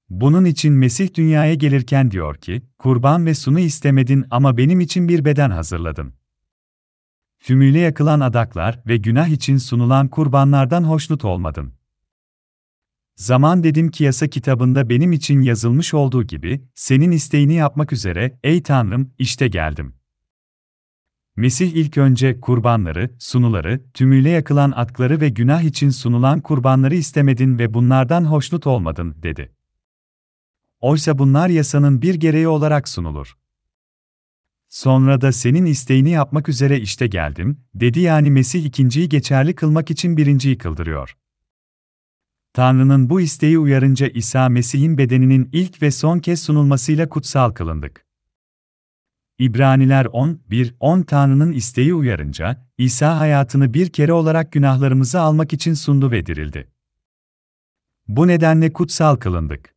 [0.09, 5.25] Bunun için Mesih dünyaya gelirken diyor ki, kurban ve sunu istemedin ama benim için bir
[5.25, 6.13] beden hazırladın.
[7.39, 11.73] Tümüyle yakılan adaklar ve günah için sunulan kurbanlardan hoşnut olmadın.
[13.15, 18.63] Zaman dedim ki yasa kitabında benim için yazılmış olduğu gibi, senin isteğini yapmak üzere, ey
[18.63, 19.95] Tanrım, işte geldim.
[21.35, 27.73] Mesih ilk önce kurbanları, sunuları, tümüyle yakılan atları ve günah için sunulan kurbanları istemedin ve
[27.73, 29.55] bunlardan hoşnut olmadın, dedi.
[30.83, 33.37] Oysa bunlar yasanın bir gereği olarak sunulur.
[34.69, 40.17] Sonra da senin isteğini yapmak üzere işte geldim, dedi yani Mesih ikinciyi geçerli kılmak için
[40.17, 41.17] birinciyi kıldırıyor.
[42.53, 48.05] Tanrı'nın bu isteği uyarınca İsa Mesih'in bedeninin ilk ve son kez sunulmasıyla kutsal kılındık.
[49.39, 55.73] İbraniler 10, 1, 10 Tanrı'nın isteği uyarınca, İsa hayatını bir kere olarak günahlarımızı almak için
[55.73, 56.71] sundu ve dirildi.
[58.07, 59.72] Bu nedenle kutsal kılındık.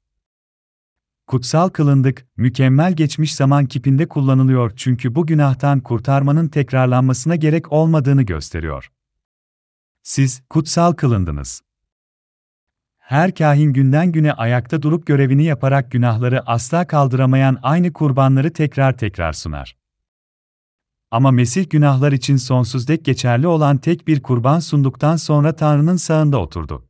[1.26, 8.92] Kutsal kılındık, mükemmel geçmiş zaman kipinde kullanılıyor çünkü bu günahtan kurtarmanın tekrarlanmasına gerek olmadığını gösteriyor.
[10.02, 11.62] Siz, kutsal kılındınız.
[12.98, 19.32] Her kahin günden güne ayakta durup görevini yaparak günahları asla kaldıramayan aynı kurbanları tekrar tekrar
[19.32, 19.76] sunar.
[21.10, 26.38] Ama Mesih günahlar için sonsuz dek geçerli olan tek bir kurban sunduktan sonra Tanrı'nın sağında
[26.38, 26.85] oturdu.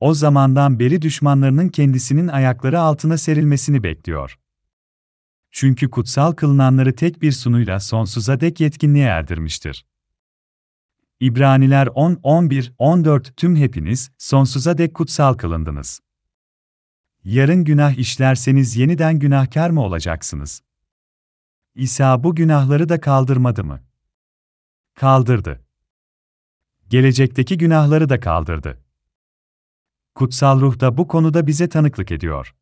[0.00, 4.38] O zamandan beri düşmanlarının kendisinin ayakları altına serilmesini bekliyor.
[5.50, 9.86] Çünkü kutsal kılınanları tek bir sunuyla sonsuza dek yetkinliğe erdirmiştir.
[11.20, 16.00] İbraniler 10, 11, 14 Tüm hepiniz, sonsuza dek kutsal kılındınız.
[17.24, 20.62] Yarın günah işlerseniz yeniden günahkar mı olacaksınız?
[21.74, 23.80] İsa bu günahları da kaldırmadı mı?
[24.94, 25.64] Kaldırdı.
[26.88, 28.87] Gelecekteki günahları da kaldırdı.
[30.18, 32.54] Kutsal ruh da bu konuda bize tanıklık ediyor.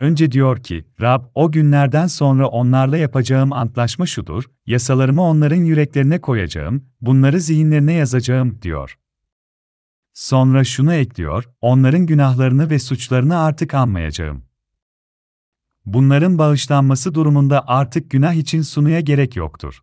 [0.00, 6.84] Önce diyor ki, Rab, o günlerden sonra onlarla yapacağım antlaşma şudur, yasalarımı onların yüreklerine koyacağım,
[7.00, 8.98] bunları zihinlerine yazacağım, diyor.
[10.12, 14.44] Sonra şunu ekliyor, onların günahlarını ve suçlarını artık anmayacağım.
[15.86, 19.80] Bunların bağışlanması durumunda artık günah için sunuya gerek yoktur.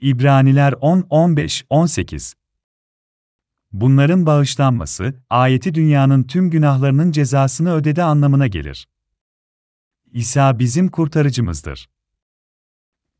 [0.00, 2.39] İbraniler 10, 15, 18
[3.72, 8.88] Bunların bağışlanması, ayeti dünyanın tüm günahlarının cezasını ödedi anlamına gelir.
[10.12, 11.88] İsa bizim kurtarıcımızdır.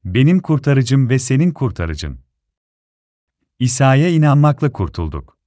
[0.05, 2.20] Benim kurtarıcım ve senin kurtarıcın.
[3.59, 5.38] İsa'ya inanmakla kurtulduk.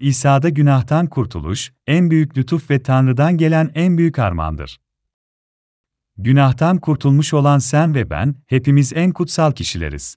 [0.00, 4.80] İsa'da günahtan kurtuluş, en büyük lütuf ve Tanrı'dan gelen en büyük armağandır.
[6.16, 10.16] Günahtan kurtulmuş olan sen ve ben, hepimiz en kutsal kişileriz.